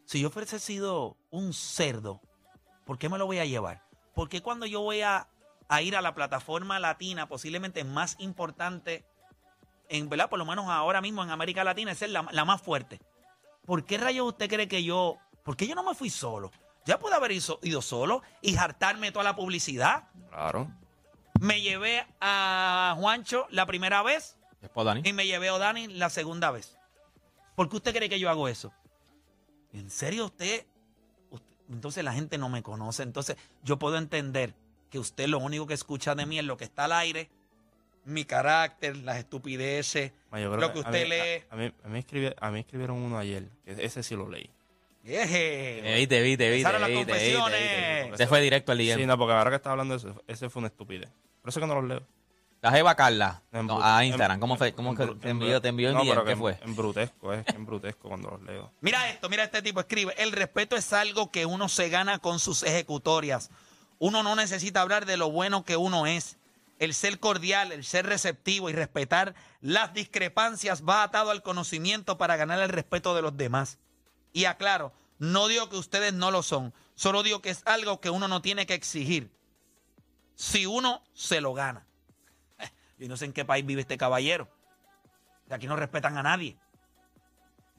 [0.05, 2.21] Si yo fuese sido un cerdo,
[2.85, 3.85] ¿por qué me lo voy a llevar?
[4.15, 5.29] ¿Por qué cuando yo voy a,
[5.71, 9.05] a ir a la plataforma latina, posiblemente más importante,
[9.89, 13.01] en verdad, por lo menos ahora mismo en América Latina, es la, la más fuerte?
[13.65, 16.51] ¿Por qué rayos usted cree que yo, por qué yo no me fui solo?
[16.87, 20.09] Ya pude haber ido, solo y hartarme toda la publicidad.
[20.31, 20.69] Claro.
[21.41, 25.03] Me llevé a Juancho la primera vez Después, Dani.
[25.05, 26.77] y me llevé a Dani la segunda vez.
[27.55, 28.73] ¿Por qué usted cree que yo hago eso?
[29.73, 30.67] ¿En serio usted?
[31.31, 33.05] usted- Entonces la gente no me conoce.
[33.05, 34.55] Entonces yo puedo entender
[34.91, 37.31] que usted lo único que escucha de mí es lo que está al aire,
[38.05, 41.45] mi carácter, las estupideces, Ma, yo creo lo que a usted mí- lee.
[41.51, 43.49] A, a mí, a, mí escribi- a mí escribieron uno ayer.
[43.65, 44.49] que ese sí lo leí.
[45.05, 48.17] Te vi, te vi, te vi, te vi, te.
[48.17, 48.97] Se fue directo al día.
[48.97, 51.09] Sí, no, porque ahora que estás hablando de eso, ese fue una estupidez.
[51.41, 52.03] Por eso es que no los leo.
[52.61, 53.43] La Jeva Carla.
[53.53, 54.39] No, a Instagram.
[54.39, 54.75] ¿Cómo fue?
[54.75, 55.61] ¿Cómo que te en envió?
[55.63, 56.25] ¿Te envió no, en pero?
[56.25, 56.59] ¿Qué que fue?
[56.67, 58.71] Brutesco, es en brutesco cuando los leo.
[58.83, 62.39] Mira esto, mira este tipo escribe, el respeto es algo que uno se gana con
[62.39, 63.51] sus ejecutorias.
[64.01, 66.39] Uno no necesita hablar de lo bueno que uno es.
[66.79, 72.37] El ser cordial, el ser receptivo y respetar las discrepancias va atado al conocimiento para
[72.37, 73.79] ganar el respeto de los demás.
[74.33, 78.09] Y aclaro, no digo que ustedes no lo son, solo digo que es algo que
[78.09, 79.31] uno no tiene que exigir.
[80.35, 81.87] Si uno se lo gana.
[82.99, 84.49] Yo no sé en qué país vive este caballero.
[85.51, 86.57] Aquí no respetan a nadie.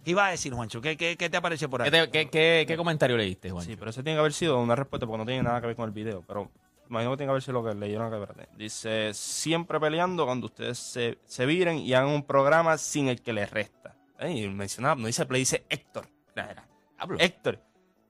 [0.04, 0.82] ¿Qué iba a decir, Juancho?
[0.82, 1.92] ¿Qué, qué, qué te apareció por ahí?
[1.92, 3.66] ¿Qué, te- qué- qué- qué comentario leíste, Juan?
[3.66, 5.76] Sí, pero ese tiene que haber sido una respuesta porque no tiene nada que ver
[5.76, 6.24] con el video.
[6.28, 6.50] Pero
[6.90, 8.18] imagino que tiene que haber sido lo que leyeron acá.
[8.24, 8.50] espérate.
[8.58, 13.34] Dice, siempre peleando cuando ustedes se, se viren y hagan un programa sin el que
[13.34, 13.96] les resta.
[14.28, 16.08] Y mencionaba, no dice play, dice Héctor.
[16.36, 16.68] Era, era.
[16.98, 17.18] Hablo.
[17.20, 17.60] Héctor,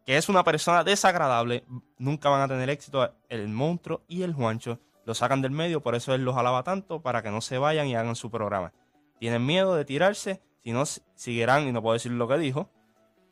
[0.06, 1.64] que es una persona desagradable,
[1.98, 3.14] nunca van a tener éxito.
[3.30, 7.02] El monstruo y el Juancho lo sacan del medio, por eso él los alaba tanto,
[7.02, 8.74] para que no se vayan y hagan su programa.
[9.20, 12.70] Tienen miedo de tirarse, si no, s- seguirán, y no puedo decir lo que dijo,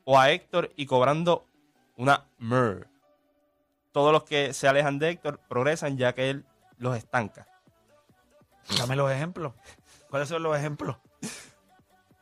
[0.05, 1.45] o a Héctor y cobrando
[1.97, 2.87] una mer.
[3.91, 6.45] Todos los que se alejan de Héctor progresan ya que él
[6.77, 7.47] los estanca.
[8.77, 9.53] Dame los ejemplos.
[10.09, 10.97] ¿Cuáles son los ejemplos?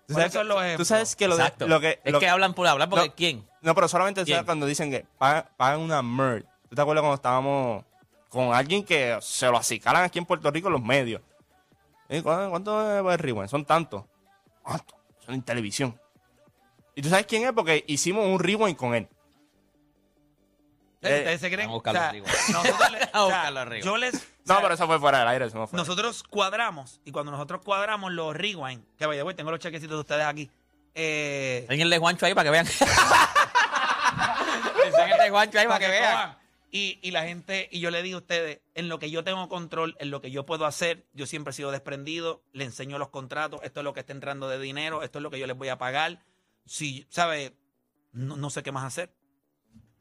[0.07, 0.87] ¿Tú ¿Cuáles sabes, son los tú ejemplos?
[0.87, 1.67] sabes que lo, de- Exacto.
[1.67, 1.99] lo que...
[2.03, 3.15] es lo- que hablan por hablar, porque No.
[3.15, 3.47] ¿quién?
[3.61, 6.45] No, pero solamente cuando dicen que pagan, pagan una mer.
[6.69, 7.83] ¿Tú te acuerdas cuando estábamos
[8.29, 11.21] con alguien que se lo acicalan aquí en Puerto Rico en los medios?
[12.21, 13.49] ¿cu- ¿Cuánto es el?
[13.49, 14.05] Son tantos.
[14.63, 14.96] ¿Cuánto?
[15.27, 15.99] Son en televisión.
[16.95, 17.51] ¿Y tú sabes quién es?
[17.51, 19.07] Porque hicimos un rewind con él.
[20.95, 21.69] ¿Ustedes Eh, se creen?
[21.69, 23.85] vamos a buscarlo O sea, arriba.
[23.85, 24.15] Yo les...
[24.15, 25.45] o No, sea, pero eso fue fuera del aire.
[25.45, 25.77] Eso no fue.
[25.77, 29.99] Nosotros cuadramos, y cuando nosotros cuadramos los rewind, que vaya, voy, tengo los chequecitos de
[29.99, 30.49] ustedes aquí.
[30.95, 32.65] Eh, Tengan el de Juancho ahí para que vean.
[34.91, 36.37] Tengan el de Juancho ahí para que vean.
[36.69, 39.47] Y, y la gente, y yo le digo a ustedes, en lo que yo tengo
[39.47, 43.09] control, en lo que yo puedo hacer, yo siempre he sido desprendido, le enseño los
[43.09, 45.57] contratos, esto es lo que está entrando de dinero, esto es lo que yo les
[45.57, 46.25] voy a pagar.
[46.65, 47.55] Si, ¿sabe?
[48.11, 49.13] No, no sé qué más hacer.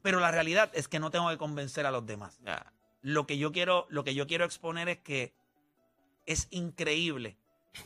[0.01, 2.39] Pero la realidad es que no tengo que convencer a los demás.
[3.01, 5.33] Lo que yo quiero, lo que yo quiero exponer es que
[6.25, 7.37] es increíble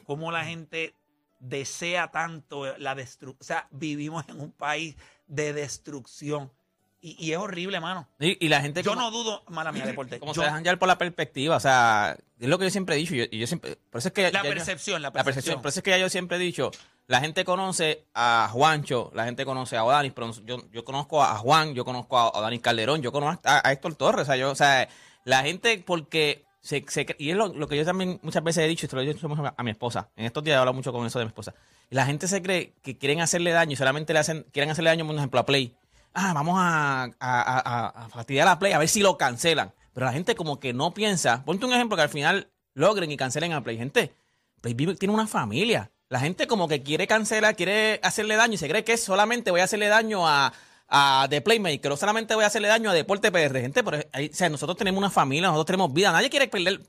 [0.06, 0.96] cómo la gente
[1.40, 3.38] desea tanto la destrucción.
[3.42, 4.96] O sea, vivimos en un país
[5.28, 6.52] de destrucción.
[7.04, 8.08] Y, y es horrible, mano.
[8.20, 8.84] Y, y la gente.
[8.84, 10.20] Yo como- no dudo, mala mía, deporte.
[10.20, 12.96] Como Yo- se dejan llevar por la perspectiva, o sea, es lo que yo siempre
[12.96, 13.16] he dicho.
[13.16, 15.34] y Yo, yo siempre, por eso es que la ya yo- percepción, la la percepción.
[15.34, 15.62] percepción.
[15.64, 16.70] Por eso es que ya yo siempre he dicho,
[17.08, 21.36] la gente conoce a Juancho, la gente conoce a Odanis, pero yo, yo conozco a
[21.38, 24.52] Juan, yo conozco a Odanis Calderón, yo conozco a, a Héctor Torres, o sea, yo,
[24.52, 24.88] o sea,
[25.26, 28.68] la gente porque se, se y es lo, lo que yo también muchas veces he
[28.68, 30.76] dicho, y esto lo he dicho mucho a, mi esposa, en estos días he hablado
[30.76, 31.56] mucho con eso de mi esposa,
[31.90, 35.06] la gente se cree que quieren hacerle daño y solamente le hacen, quieren hacerle daño,
[35.08, 35.74] por ejemplo, a Play.
[36.14, 39.74] Ah, vamos a, a, a, a fastidiar a Play a ver si lo cancelan.
[39.94, 41.44] Pero la gente como que no piensa.
[41.46, 43.78] Ponte un ejemplo que al final logren y cancelen a Play.
[43.78, 44.14] Gente,
[44.62, 45.92] Play tiene una familia.
[46.10, 49.62] La gente como que quiere cancelar, quiere hacerle daño y se cree que solamente voy
[49.62, 50.52] a hacerle daño a,
[50.90, 53.62] a The Playmaker o solamente voy a hacerle daño a Deporte PR.
[53.62, 53.98] Gente, pero
[54.50, 56.12] nosotros tenemos una familia, nosotros tenemos vida.
[56.12, 56.82] Nadie quiere perder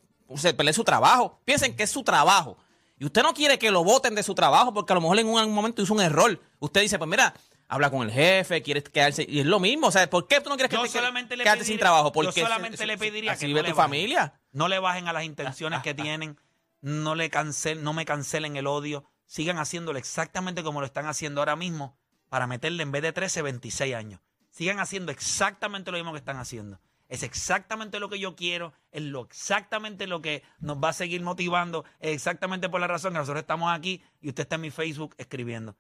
[0.74, 1.38] su trabajo.
[1.44, 2.56] Piensen que es su trabajo.
[2.98, 5.28] y usted no quiere que lo voten de su trabajo porque a lo mejor en
[5.28, 6.40] un momento hizo un error.
[6.58, 7.32] Usted dice, pues mira,
[7.72, 9.24] habla con el jefe, quieres quedarse.
[9.28, 9.86] Y es lo mismo.
[9.86, 12.08] O sea, ¿por qué tú no quieres que Yo te, solamente quedarte pediría- sin trabajo?
[12.08, 13.90] yo Porque solamente eso- le pediría así que no vive le tu bajen.
[13.90, 14.34] familia.
[14.52, 16.38] No le bajen a las intenciones que tienen,
[16.82, 17.30] no le
[17.78, 21.96] no me cancelen el odio, sigan haciéndolo exactamente como lo están haciendo ahora mismo
[22.28, 24.20] para meterle en vez de 13, 26 años.
[24.50, 26.78] Sigan haciendo exactamente lo mismo que están haciendo.
[27.08, 31.22] Es exactamente lo que yo quiero, es lo exactamente lo que nos va a seguir
[31.22, 34.70] motivando, es exactamente por la razón que nosotros estamos aquí y usted está en mi
[34.70, 35.76] Facebook escribiendo.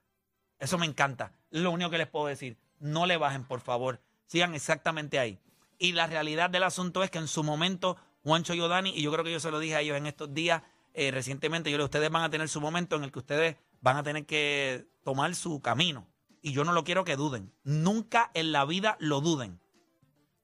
[0.62, 1.32] Eso me encanta.
[1.50, 4.00] Lo único que les puedo decir, no le bajen, por favor.
[4.26, 5.38] Sigan exactamente ahí.
[5.78, 9.10] Y la realidad del asunto es que en su momento, Juancho y Odani, y yo
[9.12, 10.62] creo que yo se lo dije a ellos en estos días
[10.94, 13.96] eh, recientemente, yo le ustedes van a tener su momento en el que ustedes van
[13.96, 16.06] a tener que tomar su camino.
[16.42, 17.52] Y yo no lo quiero que duden.
[17.64, 19.58] Nunca en la vida lo duden.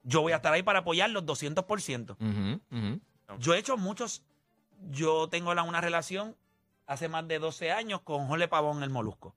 [0.03, 2.17] Yo voy a estar ahí para apoyarlos 200%.
[2.19, 3.01] Ujú, ujú.
[3.39, 4.23] Yo he hecho muchos.
[4.91, 6.37] Yo tengo la- una relación
[6.87, 9.37] hace más de 12 años con Jole Pavón el Molusco.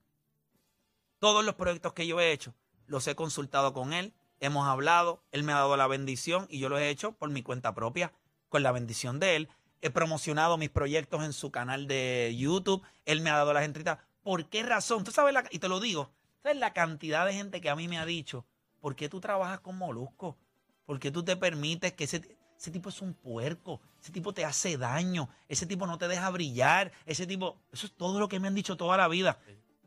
[1.22, 2.56] Todos los proyectos que yo he hecho
[2.88, 6.68] los he consultado con él, hemos hablado, él me ha dado la bendición y yo
[6.68, 8.12] los he hecho por mi cuenta propia,
[8.50, 9.50] con la bendición de él.
[9.82, 14.00] He promocionado mis proyectos en su canal de YouTube, él me ha dado las entradas.
[14.24, 15.04] ¿Por qué razón?
[15.04, 16.10] Tú sabes, la, y te lo digo,
[16.42, 18.44] ¿sabes la cantidad de gente que a mí me ha dicho,
[18.80, 20.40] ¿por qué tú trabajas con Molusco?
[20.88, 23.80] ¿Por qué tú te permites que ese, ese tipo es un puerco?
[24.02, 27.94] Ese tipo te hace daño, ese tipo no te deja brillar, ese tipo, eso es
[27.94, 29.40] todo lo que me han dicho toda la vida.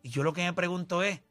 [0.04, 1.22] Y yo lo que me pregunto es,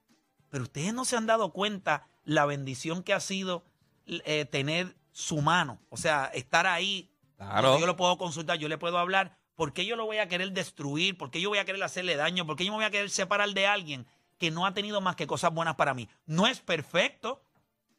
[0.49, 3.63] pero ustedes no se han dado cuenta la bendición que ha sido
[4.07, 7.11] eh, tener su mano, o sea, estar ahí.
[7.37, 7.79] Claro.
[7.79, 9.37] Yo lo puedo consultar, yo le puedo hablar.
[9.53, 11.15] ¿Por qué yo lo voy a querer destruir?
[11.19, 12.47] ¿Por qué yo voy a querer hacerle daño?
[12.47, 14.07] ¿Por qué yo me voy a querer separar de alguien
[14.39, 16.09] que no ha tenido más que cosas buenas para mí?
[16.25, 17.45] No es perfecto.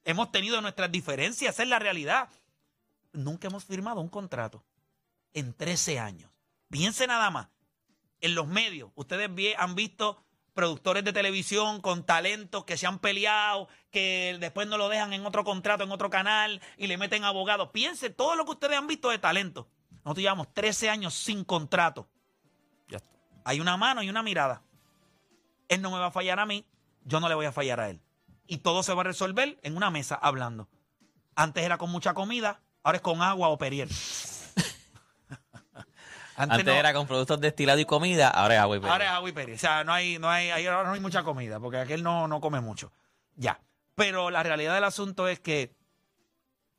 [0.04, 2.28] Hemos tenido nuestras diferencias, esa es la realidad.
[3.12, 4.64] Nunca hemos firmado un contrato
[5.34, 6.32] en 13 años.
[6.68, 7.46] Piense nada más.
[8.20, 13.68] En los medios, ustedes han visto productores de televisión con talentos que se han peleado,
[13.90, 17.70] que después no lo dejan en otro contrato, en otro canal y le meten abogados.
[17.72, 19.68] Piense todo lo que ustedes han visto de talento.
[20.04, 22.08] Nosotros llevamos 13 años sin contrato.
[22.88, 23.10] Ya está.
[23.44, 24.62] Hay una mano y una mirada.
[25.68, 26.64] Él no me va a fallar a mí,
[27.04, 28.00] yo no le voy a fallar a él.
[28.46, 30.68] Y todo se va a resolver en una mesa hablando.
[31.34, 33.88] Antes era con mucha comida, ahora es con agua o periel.
[36.36, 38.92] Antes no- era con productos destilados y comida, ahora es agua y perro.
[38.92, 39.52] Ahora es agua y peri.
[39.52, 42.26] O sea, no hay, no hay, ahí ahora no hay mucha comida, porque aquel no,
[42.28, 42.92] no come mucho.
[43.36, 43.60] Ya.
[43.94, 45.74] Pero la realidad del asunto es que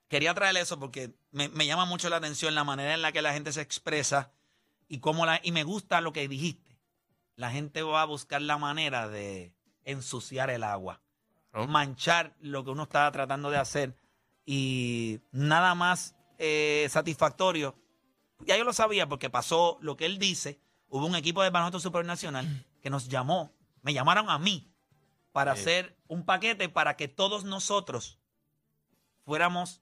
[0.07, 3.21] quería traer eso porque me, me llama mucho la atención la manera en la que
[3.21, 4.31] la gente se expresa
[4.87, 6.77] y cómo la, y me gusta lo que dijiste.
[7.35, 9.53] La gente va a buscar la manera de
[9.83, 11.01] ensuciar el agua,
[11.51, 11.67] Claro.
[11.67, 13.95] manchar lo que uno está tratando de hacer
[14.45, 17.75] y nada más eh, satisfactorio
[18.45, 20.59] ya yo lo sabía porque pasó lo que él dice.
[20.89, 24.71] Hubo un equipo de baloncesto supernacional que nos llamó, me llamaron a mí
[25.31, 28.19] para hacer un paquete para que todos nosotros
[29.23, 29.81] fuéramos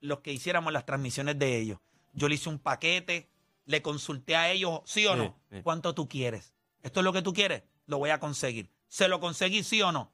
[0.00, 1.78] los que hiciéramos las transmisiones de ellos.
[2.12, 3.28] Yo le hice un paquete,
[3.64, 5.62] le consulté a ellos, sí o Sí, no, sí.
[5.62, 6.54] cuánto tú quieres.
[6.82, 8.70] Esto es lo que tú quieres, lo voy a conseguir.
[8.88, 10.12] Se lo conseguí, sí o no.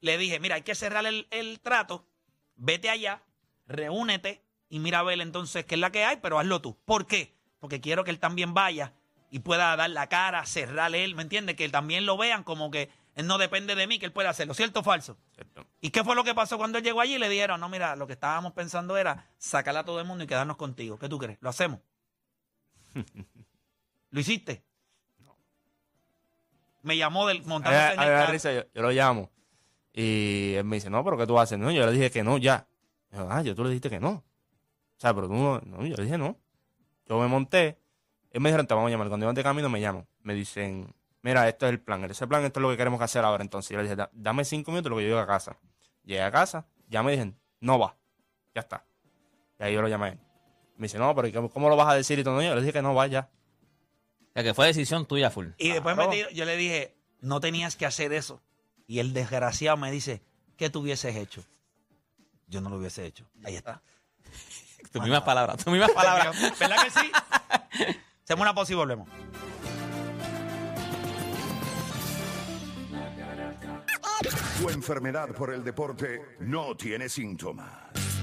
[0.00, 2.06] Le dije, mira, hay que cerrar el, el trato,
[2.54, 3.22] vete allá,
[3.66, 6.76] reúnete y mira a ver entonces qué es la que hay, pero hazlo tú.
[6.84, 7.34] ¿Por qué?
[7.60, 8.92] Porque quiero que él también vaya
[9.30, 11.56] y pueda dar la cara, cerrar él, ¿me entiendes?
[11.56, 14.28] Que él también lo vean como que él no depende de mí, que él puede
[14.28, 15.16] hacerlo, ¿cierto o falso?
[15.34, 15.66] Cierto.
[15.80, 17.18] ¿Y qué fue lo que pasó cuando él llegó allí?
[17.18, 20.26] Le dijeron, no, mira, lo que estábamos pensando era sacarla a todo el mundo y
[20.26, 20.98] quedarnos contigo.
[20.98, 21.38] ¿Qué tú crees?
[21.40, 21.80] ¿Lo hacemos?
[24.10, 24.62] ¿Lo hiciste?
[26.82, 28.32] Me llamó del a en el carro.
[28.32, 29.30] risa, yo, yo lo llamo.
[29.92, 31.58] Y él me dice, no, pero ¿qué tú haces?
[31.58, 32.68] No, yo le dije que no, ya.
[33.10, 34.22] Yo, ah, yo tú le dijiste que no.
[34.96, 36.36] O sea, pero tú no, no, yo le dije no.
[37.06, 37.78] Yo me monté.
[38.30, 39.08] Él me dijeron, te vamos a llamar.
[39.08, 40.06] Cuando iban de camino me llaman.
[40.22, 40.92] Me dicen,
[41.22, 42.04] mira, esto es el plan.
[42.04, 43.42] Ese plan, esto es lo que queremos hacer ahora.
[43.42, 45.56] Entonces yo le dije, "Da- dame cinco minutos lo que yo llego a casa.
[46.04, 47.96] Llegué a casa, ya me dijeron, no va.
[48.54, 48.84] Ya está.
[49.58, 50.18] Y ahí yo lo llamé a él.
[50.76, 52.18] Me dice, no, pero ¿y ¿cómo, lo vas a decir?
[52.18, 53.30] Y todo, no, yo le dije que no va ya.
[54.28, 55.48] O sea, que fue decisión tuya, full.
[55.58, 58.40] Y después me tiro- yo le dije, no tenías que hacer eso.
[58.86, 60.22] Y el desgraciado me dice,
[60.56, 61.42] ¿qué tú hubieses hecho?
[62.48, 63.24] Yo no lo hubiese hecho.
[63.44, 63.82] Ahí está.
[64.96, 66.34] Tus mismas palabras, tus mismas palabras.
[66.58, 67.12] ¿Verdad que sí?
[68.24, 69.06] Hacemos una pausa y volvemos.
[74.58, 77.68] Tu enfermedad por el deporte no tiene síntomas,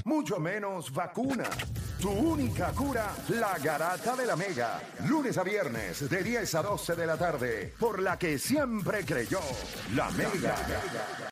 [0.04, 1.44] mucho menos vacuna.
[2.00, 4.80] Tu única cura, la garata de la mega.
[5.06, 9.40] Lunes a viernes de 10 a 12 de la tarde, por la que siempre creyó,
[9.94, 10.56] la mega.